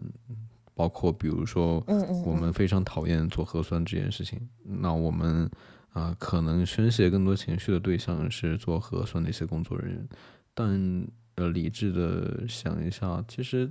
[0.78, 1.84] 包括比如说，
[2.24, 4.48] 我们非常讨厌做核酸这件事情。
[4.62, 5.50] 那我们
[5.92, 10.08] 啊，可能宣泄更多情绪的对象是做核酸的一些工作人员。
[10.54, 11.04] 但
[11.34, 13.68] 呃，理智的想一下，其实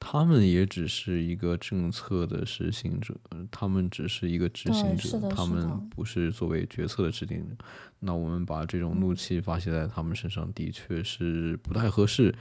[0.00, 3.14] 他们也只是一个政策的实行者，
[3.50, 7.54] 他们只是一个执行者，他们不是作为决策的制定者。
[8.00, 12.34] 那我们把这种怒气发泄在他们身上，的确是不太合适。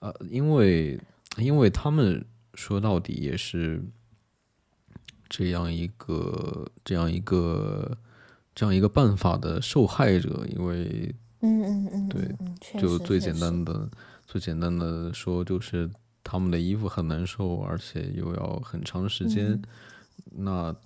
[0.00, 1.00] 呃，因为
[1.36, 2.24] 因为他们
[2.60, 3.82] 说到底也是
[5.30, 7.96] 这样一个这样一个
[8.54, 12.36] 这样一个办法的受害者，因为嗯嗯嗯，对，
[12.78, 13.88] 就最简单的
[14.26, 15.90] 最简单的说，就是
[16.22, 19.58] 他们的衣服很难受，而且又要很长时间，
[20.30, 20.76] 那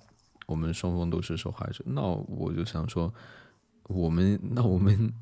[0.47, 3.12] 我们双方都是受害者，那我就想说，
[3.89, 5.12] 我们那我们。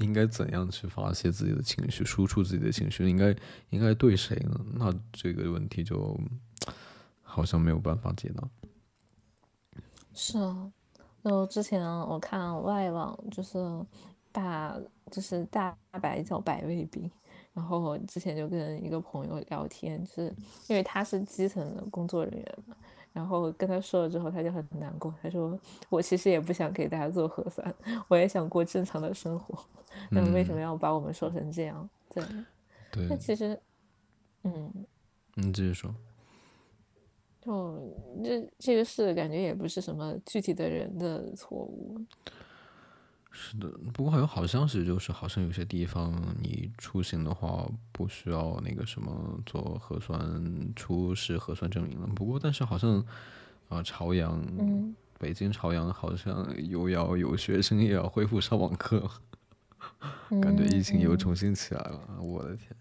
[0.00, 3.08] 应该怎样去发泄自己的情绪，输出自己的情绪？
[3.08, 3.34] 应该
[3.70, 4.60] 应该对谁呢？
[4.74, 6.18] 那这个问题就
[7.22, 8.48] 好像没有办法解答。
[10.14, 10.72] 是啊，
[11.22, 13.58] 就之前我看外网，就是
[14.32, 14.76] 把
[15.10, 17.10] 就是大白叫白卫兵，
[17.52, 20.34] 然后之前就跟一个朋友聊天，就是
[20.68, 22.76] 因为他是基层的工作人员嘛。
[23.12, 25.12] 然后跟他说了之后，他就很难过。
[25.22, 25.58] 他说
[25.90, 27.74] ：“我其实也不想给大家做核酸，
[28.08, 29.58] 我也想过正常的生活。
[30.10, 32.24] 那么为什么要把我们说成这样？”对，
[32.92, 33.06] 对。
[33.08, 33.58] 那其实，
[34.44, 34.72] 嗯，
[35.34, 35.94] 你继续说。
[37.40, 41.98] 就这这个事，感觉也不是什么具体的人的错误。
[43.30, 52.06] 是的，不过好像好消息就是，好像有些地方你出行的话不需要那个什么做核酸出示核酸证明了。
[52.08, 53.04] 不过，但是好像
[53.68, 54.42] 啊，朝阳，
[55.18, 59.08] 北京朝阳好像又要有学生也要恢复上网课，
[60.40, 62.18] 感觉疫情又重新起来了。
[62.20, 62.74] 我的天，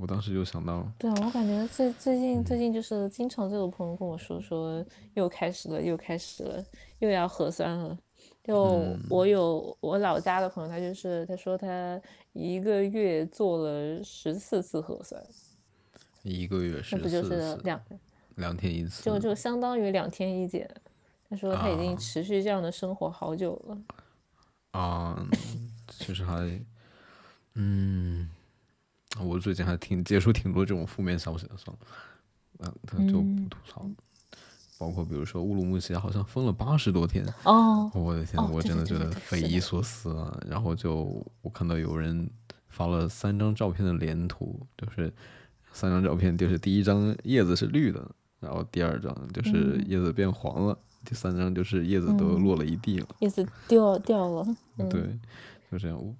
[0.00, 6.64] 我当时就想到，对啊，我感觉最最近最近就是经常就有朋友跟我说说又开始了，又开始了，
[7.00, 7.96] 又要核酸了。
[8.44, 11.98] 就我有我老家的朋友，他就是他说他
[12.34, 15.20] 一个月做了十四次核酸，
[16.22, 17.80] 一个月十四次，两
[18.36, 20.68] 两天一次，就就相当于两天一检。
[21.30, 23.78] 他说他已经持续这样的生活好久了。
[24.72, 25.26] 啊，
[25.88, 26.60] 其实还，
[27.54, 28.28] 嗯，
[29.20, 31.86] 我最近还挺接触挺多这种负面消息的，算了，
[32.58, 33.88] 嗯，他就不吐槽。
[34.84, 40.38] 包括比如说乌鲁木齐好像封了八十多天哦，我的天，我真的觉得匪夷所思啊。
[40.46, 42.28] 然后就我看到有人
[42.68, 45.10] 发了三张照片的连图，就是
[45.72, 48.06] 三张照片，就是第一张叶子是绿的，
[48.40, 54.46] 然后第二张就是叶子变黄了，第三张就是叶子都落了一地了，叶子掉掉了。
[54.90, 55.18] 对，
[55.72, 56.16] 就这样。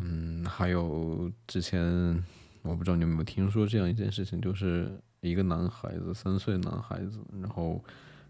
[0.00, 2.24] 嗯，还有之前
[2.62, 4.88] 我不知道你有没有听说这样一件事情，就是。
[5.22, 7.82] 一个男孩子，三岁男孩子，然后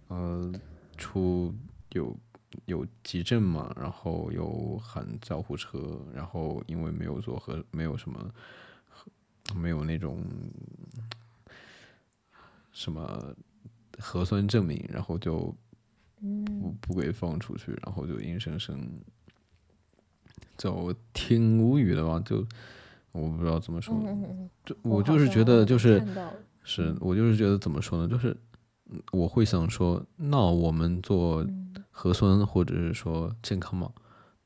[0.09, 0.53] 呃
[0.99, 1.53] 出
[1.93, 2.15] 有
[2.67, 8.31] 有急症嘛，然后有喊救护车，然后因为没有做核，没有什么
[9.57, 10.23] 没有那种
[12.73, 13.35] 什么
[13.99, 15.55] 核酸证明，然后就
[16.61, 18.79] 不不给放出去，然后就硬生生
[20.59, 22.47] 就挺无语的吧，就
[23.13, 23.97] 我不知道怎么说，
[24.63, 26.05] 就我就是觉得就是
[26.65, 28.37] 是我就是觉得怎么说呢，就是
[29.11, 31.47] 我会想说，那我们做
[31.91, 33.91] 核酸或者是说健康码，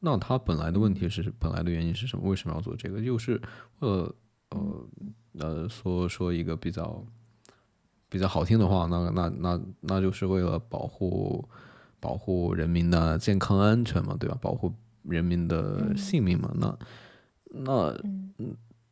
[0.01, 2.29] 那它本来的问题是本来的原因是什么？
[2.29, 3.03] 为什么要做这个？
[3.03, 3.41] 就是
[3.81, 4.15] 呃
[4.51, 4.89] 呃
[5.39, 7.05] 呃说说一个比较
[8.09, 11.47] 比较好听的话，那那那那就是为了保护
[11.99, 14.39] 保护人民的健康安全嘛，对吧？
[14.41, 16.79] 保护人民的性命嘛，那
[17.51, 17.97] 那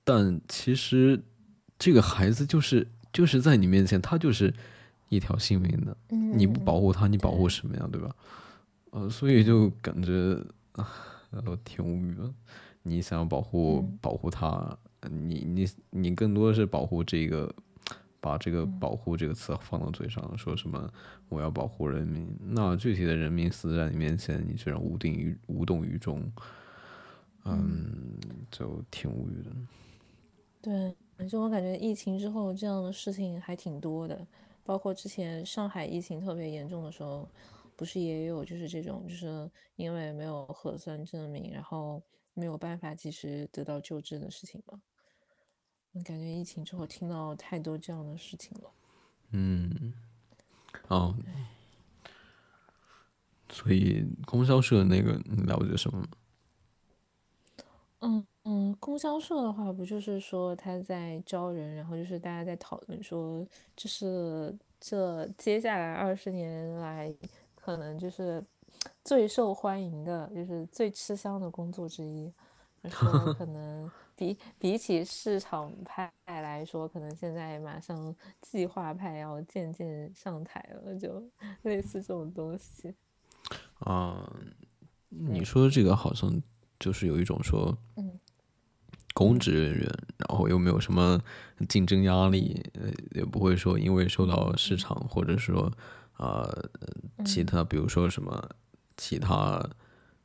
[0.03, 1.23] 但其实
[1.79, 4.53] 这个孩子就是就是在你面前，他就是
[5.09, 7.89] 一条性命的，你不保护他，你保护什么呀？
[7.91, 8.15] 对吧？
[8.91, 10.39] 呃，所以就感觉
[11.31, 12.31] 呃挺无语的。
[12.83, 14.77] 你想要保护保护他，
[15.09, 17.55] 你你你更多的是保护这个，
[18.21, 20.91] 把这个“保护”这个词放到嘴上，说什么
[21.29, 22.29] 我要保护人民。
[22.41, 26.31] 那具体的人民死在你面前，你居然无定于无动于衷，
[27.45, 28.19] 嗯，
[28.51, 29.51] 就挺无语的。
[30.61, 34.27] 对，反正我感觉疫情之后这样的事情还挺多的，
[34.65, 37.29] 包括之前上海疫情特别严重的时候。
[37.77, 42.01] 不是也有就是这种，就是因为没有核酸证明，然后
[42.33, 44.81] 没有办法及时得到救治的事情吗？
[45.91, 48.71] 我感觉疫情之后听到太多这样的事情了。
[49.31, 49.93] 嗯，
[50.87, 51.17] 哦，
[53.51, 56.07] 所以供销社那个你了解什么？
[58.05, 67.15] 嗯嗯，供销社的话，不就是说他在招人，然后就是大家在讨论说，就是这接下来二十年来。
[67.57, 68.45] 可能就是
[69.03, 72.31] 最受欢迎的，就是最吃香的工作之一。
[72.91, 81.27] 说 可能比比起市场派来说，可能现在马上计划派要渐渐上台了，就
[81.63, 82.95] 类似这种东西。
[83.79, 84.31] 啊，
[85.09, 86.43] 你说这个好像
[86.79, 88.19] 就是有一种说，嗯
[89.15, 89.87] 公职人员，
[90.19, 91.21] 然后又没有什么
[91.69, 95.73] 竞争压力，呃，也不会说因为受到市场或者说。
[96.17, 96.49] 啊，
[97.25, 98.49] 其他比如说什么，
[98.97, 99.61] 其他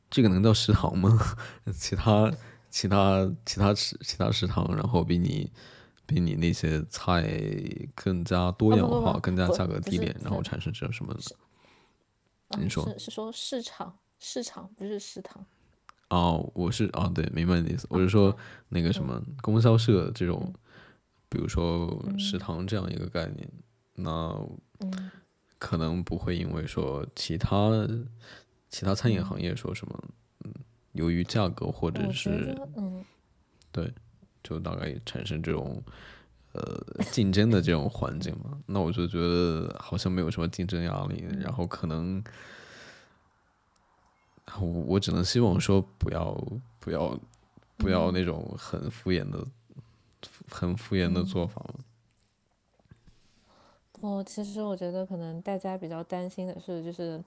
[0.08, 1.18] 这个能叫食堂吗？
[1.74, 2.32] 其他
[2.70, 5.50] 其他其他食其他食堂，然后比你
[6.06, 7.28] 比你那些菜
[7.96, 11.12] 更加多样化，更加价格低廉，然后产生这种什么？
[12.56, 15.44] 你说是是说市场市场不是食堂？
[16.10, 17.86] 哦，我是哦，对，明白你的意思。
[17.90, 18.36] 我是说
[18.68, 20.52] 那个什么供销社这种，
[21.28, 23.48] 比如说食堂这样一个概念，
[23.94, 24.10] 那
[24.80, 25.10] 嗯。
[25.60, 27.86] 可能不会因为说其他
[28.70, 30.04] 其他餐饮行业说什么，
[30.42, 30.54] 嗯，
[30.92, 33.04] 由于价格或者是，嗯，
[33.70, 33.92] 对，
[34.42, 35.84] 就大概产生这种
[36.52, 36.82] 呃
[37.12, 38.58] 竞争的这种环境嘛。
[38.64, 42.24] 那我就觉得好像没有什么竞争压力，然后可能
[44.58, 46.32] 我我只能希望说不要
[46.78, 47.18] 不要
[47.76, 49.46] 不要那种很敷衍的
[50.48, 51.84] 很敷衍的做法嘛。
[54.00, 57.22] 哦，其实我觉得可能大家比较担心的是，就是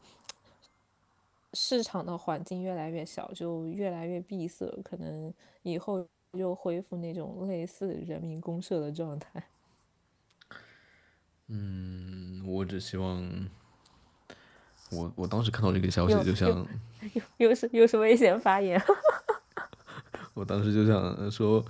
[1.54, 9.44] 市场的环境越来越小，就越来越闭塞，可能以后又恢复那种类似人民公社的状态。
[11.48, 13.48] 嗯，我只希望，
[14.90, 16.66] 我我当时看到这个消息，就像
[17.14, 18.82] 又又是又是危险发言。
[20.34, 21.64] 我当时就想说，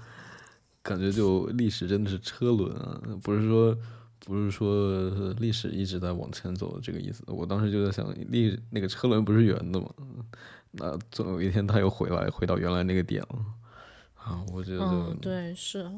[0.81, 3.77] 感觉就历史真的是车轮啊，不是说。
[4.25, 9.89] 不是说历史一直在往前走的这个意思，我当时就在想，历那个车轮不是圆的吗？
[10.71, 13.45] 那总有一天它又回来，回到原来那个点了。
[14.15, 15.91] 啊，我觉得对是。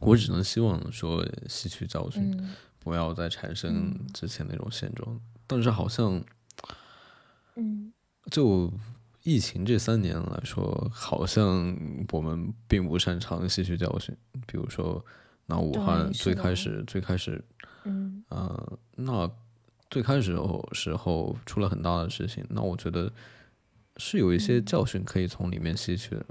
[0.00, 2.38] 我只能希望说吸取教训，
[2.80, 5.18] 不要再产生之前那种现状。
[5.46, 6.22] 但是好像，
[7.54, 7.89] 嗯，
[8.30, 8.72] 就
[9.22, 11.76] 疫情这三年来说，好像
[12.12, 14.16] 我们并不擅长吸取教训，
[14.46, 15.04] 比如说。
[15.46, 17.44] 那武汉最开始最开始，
[17.82, 19.28] 嗯，呃，那
[19.90, 20.38] 最开始
[20.70, 23.12] 时候出了很大的事情，那我觉得
[23.96, 26.26] 是有一些教训可以从里面吸取的，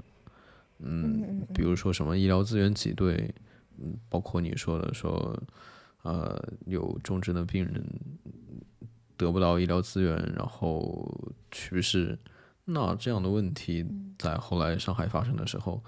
[0.78, 3.30] 嗯，比如说什么医疗资源挤兑，
[3.76, 5.38] 嗯，包括你说的说，
[6.00, 7.84] 呃，有重症的病人
[9.20, 12.18] 得不到医疗资源，然后去世，
[12.64, 13.86] 那这样的问题
[14.18, 15.84] 在后来上海发生的时候。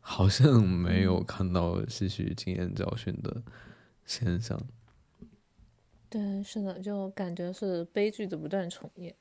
[0.00, 3.42] 好像没有看到吸取经验教训的
[4.06, 4.58] 现象。
[6.08, 9.14] 对，是的，就感觉是悲剧的不断重演。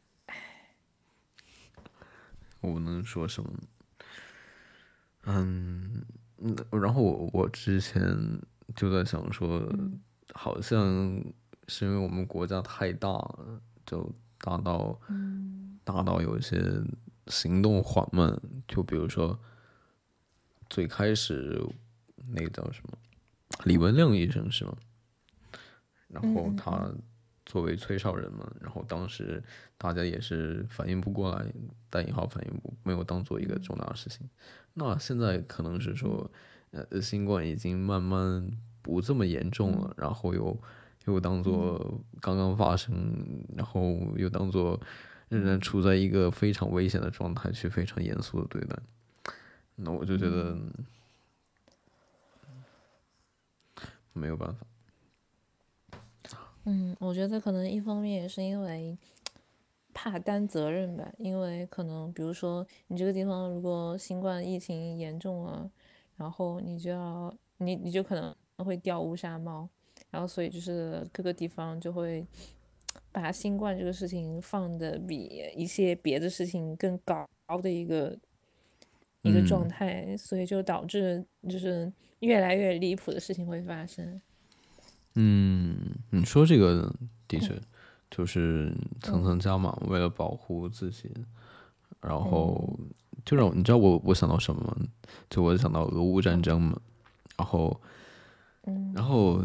[2.62, 3.52] 我能说什么？
[5.26, 6.06] 嗯，
[6.72, 8.02] 然后我我之前
[8.74, 9.70] 就在想说，
[10.32, 11.22] 好像
[11.68, 15.00] 是因为我们国家太大了，就大到
[15.84, 16.62] 大到有一些
[17.28, 18.40] 行动缓慢。
[18.68, 19.38] 就比如说
[20.70, 21.62] 最开始
[22.30, 22.98] 那个叫什么
[23.66, 24.76] 李文亮医生是吗？
[26.08, 26.90] 然后他
[27.46, 29.44] 作为崔少人嘛，然后当时
[29.78, 31.46] 大家也是反应不过来，
[31.90, 34.30] 带引号反应不没有当做一个重大的事情。
[34.74, 36.30] 那现在可能是说，
[36.72, 38.50] 呃，新冠已经慢慢
[38.82, 40.58] 不这么严重了，然后又
[41.08, 44.80] 又当做刚刚发生，然后又当做
[45.30, 48.78] 仍然处在一个非常危险的状态去非常严肃的对待。
[49.76, 50.58] 那我就觉得
[54.14, 54.66] 没有办法。
[56.66, 58.98] 嗯，我觉得可能一方面也是因为
[59.94, 65.72] 怕担责任吧，因为可能比如说你这个地方如果新冠疫情严重了，
[66.18, 68.36] 然后你就要你你就可能
[68.66, 69.70] 会掉乌纱帽，
[70.18, 72.26] 然后所以就是各个地方就会
[73.12, 77.28] 把新冠这个事情放的比一些别的事情更高
[77.62, 78.18] 的一个
[79.22, 84.20] 一个状态，所以就导致就是越来越离谱的事情会发生。
[85.14, 85.78] 嗯，
[86.10, 86.92] 你说这个
[87.28, 87.54] 的确
[88.10, 91.12] 就是层层加码，为了保护自己，
[92.02, 92.76] 然后
[93.24, 94.76] 就让你知道我我想到什么吗？
[95.30, 96.82] 就我想到俄乌战争嘛，
[97.38, 97.80] 然后，
[98.96, 99.44] 然后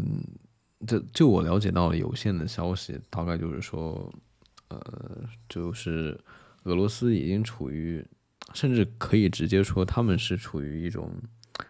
[0.87, 4.13] 就就我了解到了有限的消息，大概就是说，
[4.69, 4.81] 呃，
[5.49, 6.19] 就是
[6.65, 8.05] 俄罗斯已经处于，
[8.55, 11.11] 甚至可以直接说他们是处于一种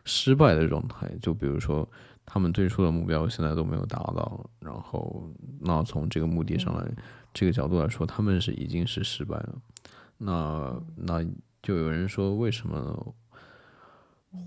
[0.05, 1.89] 失败的状态，就比如说。
[2.25, 6.89] 他们最初的目标现在都没有达到，然后那从这个目的上来，
[7.35, 9.61] 这个角度来说，他们是已经是失败了。
[10.19, 11.27] 那那
[11.61, 13.15] 就有人说，为什么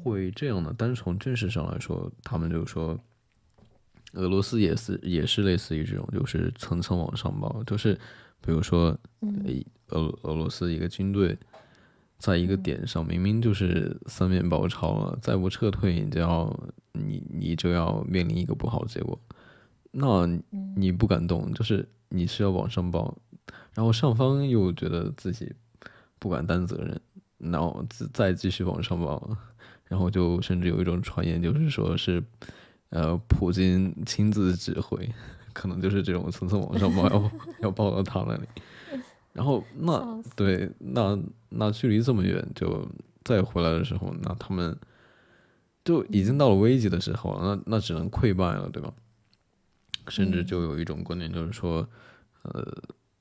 [0.01, 0.73] 会这样呢？
[0.75, 2.97] 单从正式上来说，他们就说，
[4.15, 7.93] 俄罗斯也是也是类似于这种，就是层层往上报，就是
[8.41, 8.97] 比如说，
[9.89, 11.37] 俄俄罗斯一个军队。
[12.17, 16.49] 在一个点上，明明就是三面包抄了，再不撤退，你就要
[16.93, 19.19] 你你就要面临一个不好的结果。
[19.91, 20.25] 那
[20.77, 23.15] 你不敢动，就是你是要往上报，
[23.73, 25.53] 然后上方又觉得自己
[26.17, 26.99] 不敢担责任，
[27.37, 29.37] 然后再再继续往上报，
[29.83, 32.23] 然后就甚至有一种传言，就是说是
[32.89, 35.09] 呃普京亲自指挥，
[35.53, 37.31] 可能就是这种层层往上报，要
[37.61, 38.47] 要报到他那里。
[39.33, 41.17] 然后 那对那
[41.49, 42.87] 那距离这么远，就
[43.23, 44.77] 再回来的时候，那他们
[45.83, 48.93] 就已经到了危急的时候，那那只能溃败了，对吧？
[50.07, 51.87] 甚至就有一种观点，就是说，
[52.43, 52.63] 呃，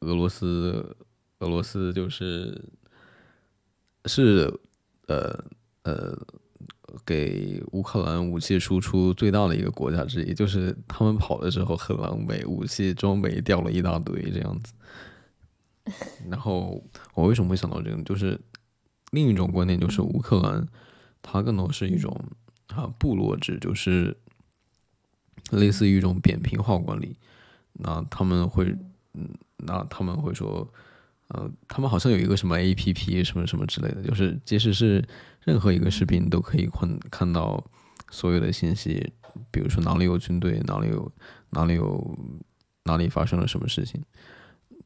[0.01, 0.95] 俄罗斯
[1.39, 2.63] 俄罗斯就是
[4.05, 4.53] 是
[5.07, 5.45] 呃
[5.85, 6.15] 呃
[7.05, 14.73] 给乌克兰武器输出最大的一个国家之一，就是他们跑的时候很狼狈，武器装备掉了一大堆这样子。
[16.31, 16.83] 然后
[17.15, 18.03] 我为什么会想到这个？
[18.05, 18.41] 就是
[19.11, 20.67] 另一种观点，就是乌克兰，
[21.21, 22.19] 它更多是一种
[22.69, 24.17] 啊部落制，就是
[25.51, 27.17] 类似于一种扁平化管理。
[27.75, 28.65] 那他们会，
[29.13, 29.29] 嗯，
[29.59, 30.73] 那他们会说，
[31.35, 35.05] 呃，他们好像有一个什么 A P P 什么什么之类的，就是即使是
[35.43, 37.63] 任何一个视频都可以看看到
[38.11, 39.13] 所有的信息，
[39.51, 41.13] 比如说哪里有军队，哪里有
[41.51, 42.19] 哪里有
[42.85, 44.03] 哪里发生了什么事情。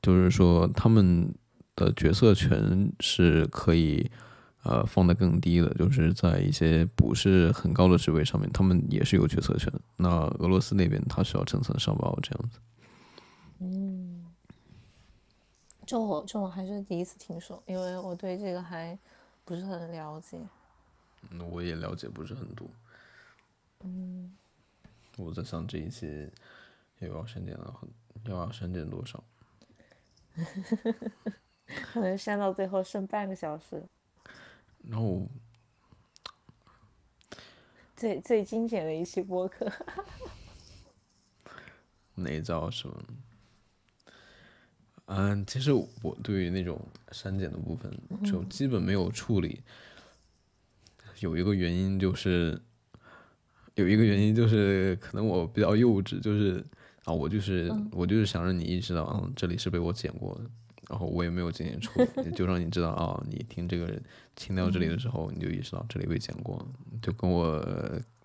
[0.01, 1.35] 就是说，他们
[1.75, 4.09] 的决策权是可以，
[4.63, 5.69] 呃，放得更低的。
[5.75, 9.73] 就是在一些不是很高的职位上面，他们也是有决策权。
[9.97, 12.61] 那俄罗斯那边，他需要层层上报这样子。
[13.61, 14.08] 嗯，
[15.89, 18.99] 这我就我还是第一次听说，因为我对这个还
[19.47, 20.39] 不是很了解。
[21.31, 22.69] 嗯，我也了解不是很多。
[23.81, 24.37] 嗯，
[25.17, 26.31] 我在想这一期
[26.99, 27.89] 又要删减了很，
[28.27, 29.25] 又要删减多少？
[31.65, 33.83] 可能删到最后剩半个小时。
[34.83, 35.27] 然后，
[37.97, 39.73] 最最精简的一期播客。
[42.15, 43.03] 哪叫什么？
[45.09, 46.81] 嗯，其实我对于那种
[47.13, 47.93] 删减的部分
[48.25, 49.61] 就基本没有处理。
[51.21, 52.61] 有一个原因就是，
[53.75, 56.65] 有一个原因就是可能我比较幼稚，就是。
[57.05, 60.51] 啊，我就是我就是想让你意识到，嗯，这里是被我剪过的，
[60.91, 63.99] 然后我也没有进行处理，就让你知道啊，你听这个
[64.35, 66.69] 听到这里的时候，你就意识到这里被剪过，
[67.01, 67.65] 就跟我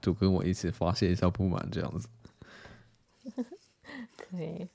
[0.02, 2.10] 就跟我一起发泄一下不满这样子。
[4.18, 4.68] 可以。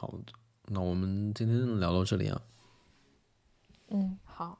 [0.00, 0.32] 好的，
[0.68, 2.40] 那我们今天聊到这里啊。
[3.88, 4.58] 嗯，好。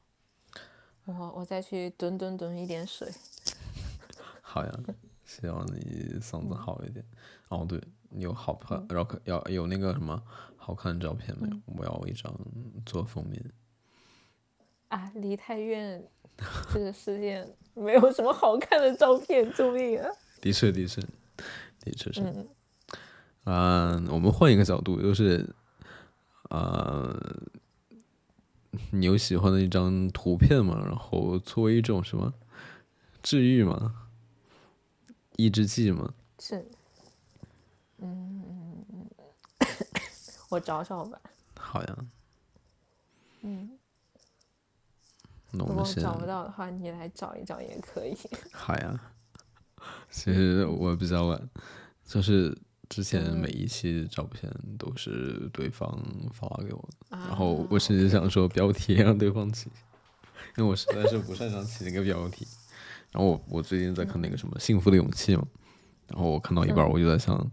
[1.06, 3.10] 我我再去蹲蹲蹲一点水。
[4.42, 4.70] 好呀，
[5.24, 7.02] 希望你嗓子好一点。
[7.48, 10.22] 哦，对，你有好看，然后要有那个什么
[10.58, 11.56] 好看的照片没有？
[11.64, 12.30] 我要一张
[12.84, 13.42] 做封面。
[14.88, 16.06] 啊，离太远，
[16.70, 20.06] 这个世界没有什么好看的照片，救命啊！
[20.42, 21.00] 的确，的确，
[21.80, 22.20] 的确是。
[22.20, 22.46] 嗯，
[23.44, 25.48] 我们换一个角度，就是，
[26.50, 27.16] 呃，
[28.90, 30.82] 你有喜欢的一张图片吗？
[30.86, 32.32] 然后作为一种什么
[33.22, 34.08] 治愈吗？
[35.36, 36.14] 抑制剂吗？
[36.38, 36.64] 是，
[37.98, 38.84] 嗯，
[40.50, 41.20] 我找找吧。
[41.56, 41.96] 好呀。
[43.42, 43.78] 嗯。
[45.52, 46.02] 那我们先。
[46.02, 48.16] 找不到的话，你来找一找也可以。
[48.52, 49.00] 好呀。
[50.10, 51.50] 其实我比较晚，
[52.04, 52.56] 就是。
[52.90, 55.88] 之前每一期照片都是对方
[56.32, 59.70] 发给我的，然后我甚至想说标题让对方起，
[60.58, 62.46] 因为我实在是不擅长起那个标题。
[63.12, 65.46] 然后我我最近在看那个什么《幸福的勇气》嘛，
[66.08, 67.50] 然后我看到一半我就在想，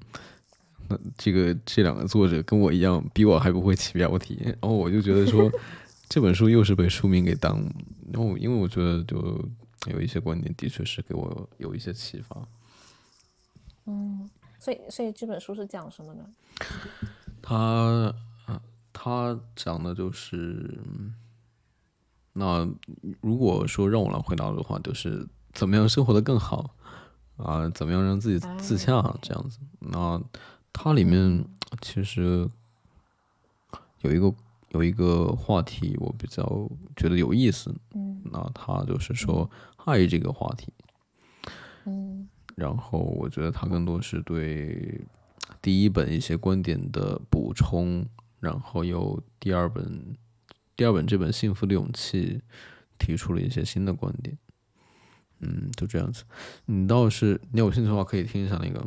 [0.88, 4.40] 那这个这两个作者跟我一样，比我还不会起标题。
[4.44, 5.52] 然后我就觉得说
[6.10, 7.70] 这本书又是被书名给耽误。
[8.12, 9.18] 然后因为我觉得就
[9.92, 12.48] 有一些观点的确是给我有一些启发。
[13.86, 14.28] 嗯。
[14.68, 16.26] 所以，所以这本书是讲什么呢？
[17.42, 18.14] 他，
[18.92, 20.78] 他讲的就是，
[22.34, 22.68] 那
[23.22, 26.76] 如果说让我来回答的话，就是怎么样生活的更好
[27.38, 27.70] 啊？
[27.70, 29.60] 怎么样让自己自洽这样子？
[29.80, 30.22] 那
[30.74, 31.46] 它里面
[31.80, 32.50] 其实
[34.02, 34.34] 有一个
[34.72, 36.44] 有一个话题，我比较
[36.98, 37.74] 觉得有意思。
[37.94, 39.50] 嗯，那他就是说
[39.86, 40.74] 爱这个话题。
[41.86, 42.17] 嗯。
[42.58, 45.00] 然后我觉得他更多是对
[45.62, 48.04] 第一本一些观点的补充，
[48.40, 50.18] 然后又第二本
[50.76, 52.40] 第二本这本《幸福的勇气》
[52.98, 54.36] 提出了一些新的观点。
[55.42, 56.24] 嗯，就这样子。
[56.66, 58.84] 你倒是你有兴趣的话，可以听一下那个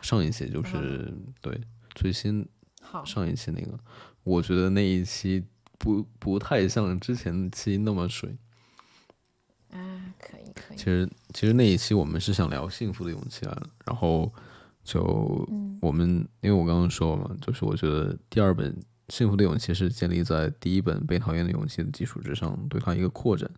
[0.00, 1.12] 上一期，就是
[1.42, 1.60] 对
[1.94, 2.48] 最新
[3.04, 3.78] 上一期那个，
[4.24, 5.44] 我觉得那一期
[5.76, 8.38] 不不太像之前的期那么水。
[10.10, 10.76] 啊，可以可以。
[10.76, 14.32] 其实其实那一期我们是想聊幸福的勇气啊，然后
[14.82, 15.02] 就
[15.80, 18.76] 我们因为我刚刚说了嘛，就是我觉得第二本
[19.08, 23.50] 幸福的勇气是建立在第一本被讨厌的勇气的基础之上，对它一个扩展。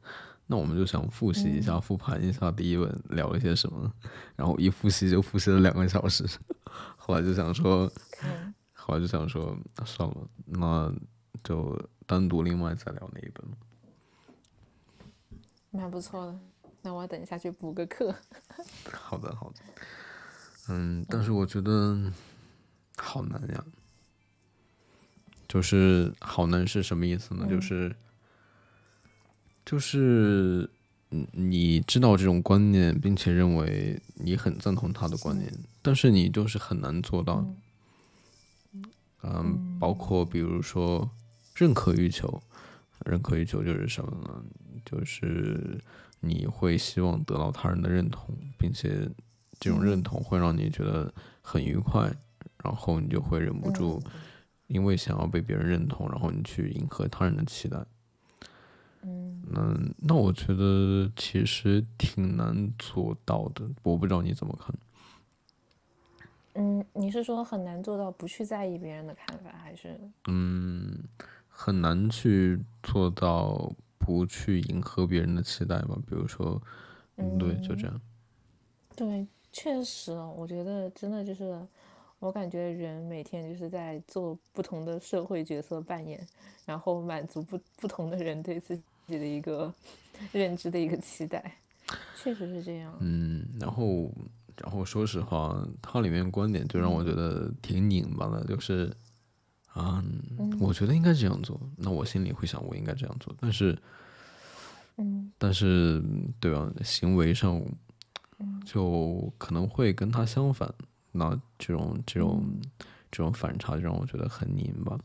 [0.46, 3.90] 那我们就想复习一下，复盘一下第一本聊了些什么，
[4.36, 6.26] 然后一复习就复习了两个小时。
[6.96, 7.90] 后来就想说，
[8.72, 9.56] 后来就想说
[9.86, 10.92] 算了，那
[11.42, 13.46] 就单独另外再聊那一本。
[15.72, 16.38] 蛮不错的，
[16.82, 18.14] 那我等一下去补个课。
[18.92, 19.56] 好的，好的。
[20.68, 22.12] 嗯，但是我觉得
[22.96, 23.64] 好难呀。
[25.48, 27.46] 就是好难是什么意思呢？
[27.46, 27.94] 就是，
[29.66, 30.70] 就是，
[31.10, 37.44] 嗯，你知道这种观念，并且认为你很赞同他的观念，但是你就是很难做到。
[39.24, 41.10] 嗯，包括比如说
[41.54, 42.42] 认可欲求，
[43.04, 44.44] 认可欲求就是什么呢？
[44.84, 45.80] 就是
[46.20, 49.08] 你会希望得到他人的认同，并且
[49.60, 52.12] 这种认同会让你觉得很愉快，
[52.62, 54.02] 然后你就会忍不住，
[54.66, 57.84] 因为想要被别人认同，然后你去迎合他人的期待。
[59.02, 64.74] 嗯，那那我觉得其实挺难做到的，我不知道你怎么看。
[66.54, 69.98] 嗯，你是说很难做到不去在意别人的看法，还是？
[70.28, 71.02] 嗯，
[71.52, 73.72] 很难去做到。
[74.04, 75.96] 不去迎合别人的期待嘛？
[76.08, 76.60] 比如说，
[77.18, 78.00] 嗯，对，就这样。
[78.96, 81.56] 对，确实，我觉得真的就是，
[82.18, 86.20] 我感觉人每天就是在做不同的社会角色扮演，
[86.66, 88.76] 然后满足不不同的人对自
[89.06, 89.72] 己的一个
[90.32, 91.54] 认知的一个期待，
[92.20, 92.92] 确实是这样。
[92.98, 94.10] 嗯，然后，
[94.56, 98.92] 然后说实话，它里面观点就让我觉得挺拧巴的，就是。
[99.74, 100.04] 啊，
[100.60, 101.60] 我觉得应该这样做。
[101.76, 103.34] 那我心里会想，我应该这样做。
[103.40, 103.76] 但是，
[104.98, 106.02] 嗯，但是，
[106.38, 106.70] 对吧？
[106.84, 107.60] 行为上，
[108.66, 110.72] 就可能会跟他相反。
[111.12, 112.44] 那这种这种
[113.10, 114.98] 这种反差就让我觉得很拧巴。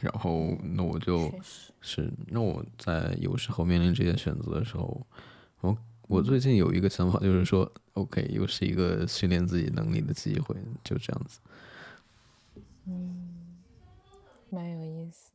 [0.00, 1.32] 然后，那我就，
[1.80, 5.04] 是那我在有时候面临这些选择的时候，
[5.60, 5.76] 我
[6.08, 11.40] 我最近有一个想法，就是说，OK，又是一个训练自己能力的机会，就这样子。
[12.84, 13.62] 嗯，
[14.50, 15.32] 蛮有意思。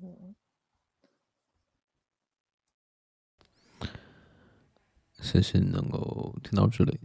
[5.19, 6.99] 谢谢你能够听到这里。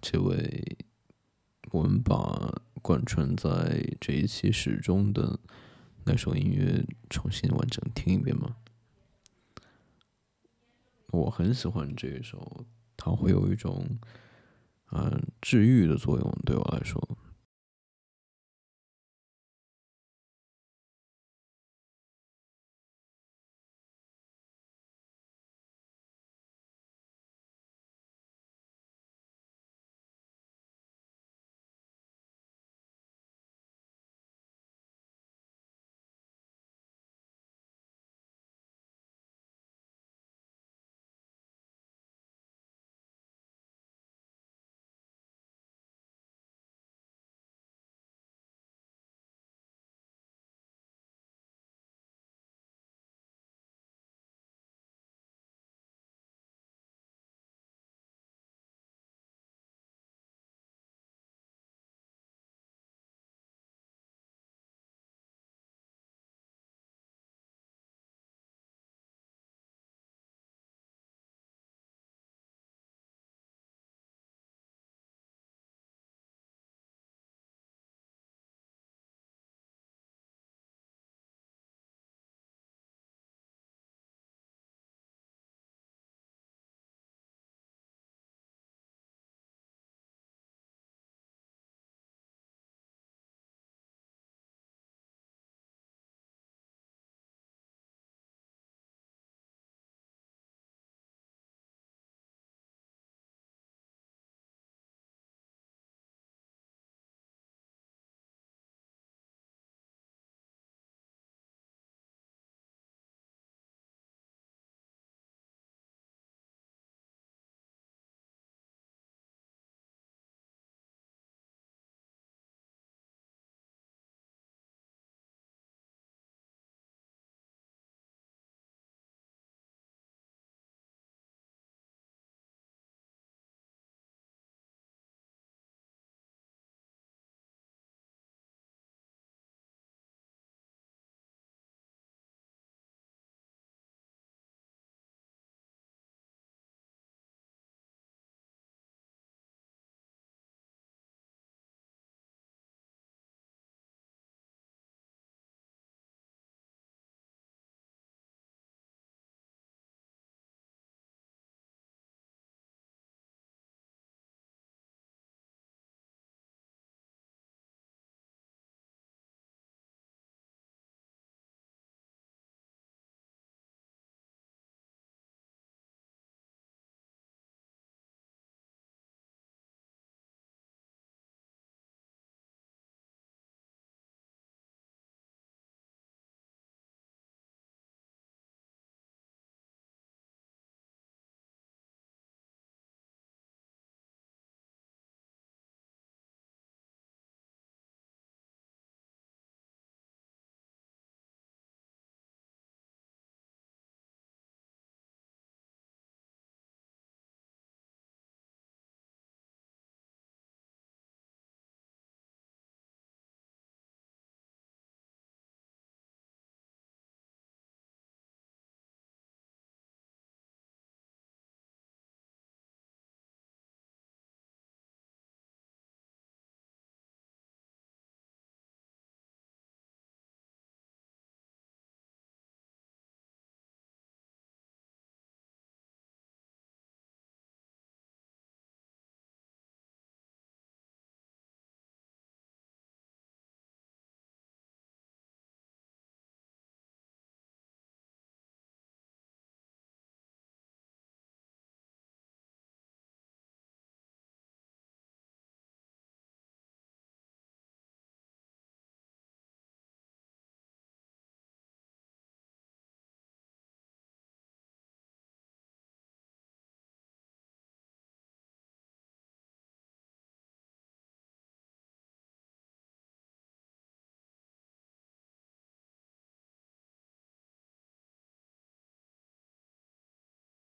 [0.00, 0.78] 这位，
[1.72, 5.38] 我们把贯穿在这一期始终的
[6.04, 8.56] 那首音乐重新完整听一遍吗？
[11.08, 12.64] 我很喜欢这一首，
[12.96, 13.98] 它会有一种，
[14.92, 17.18] 嗯，治愈的作用，对我来说。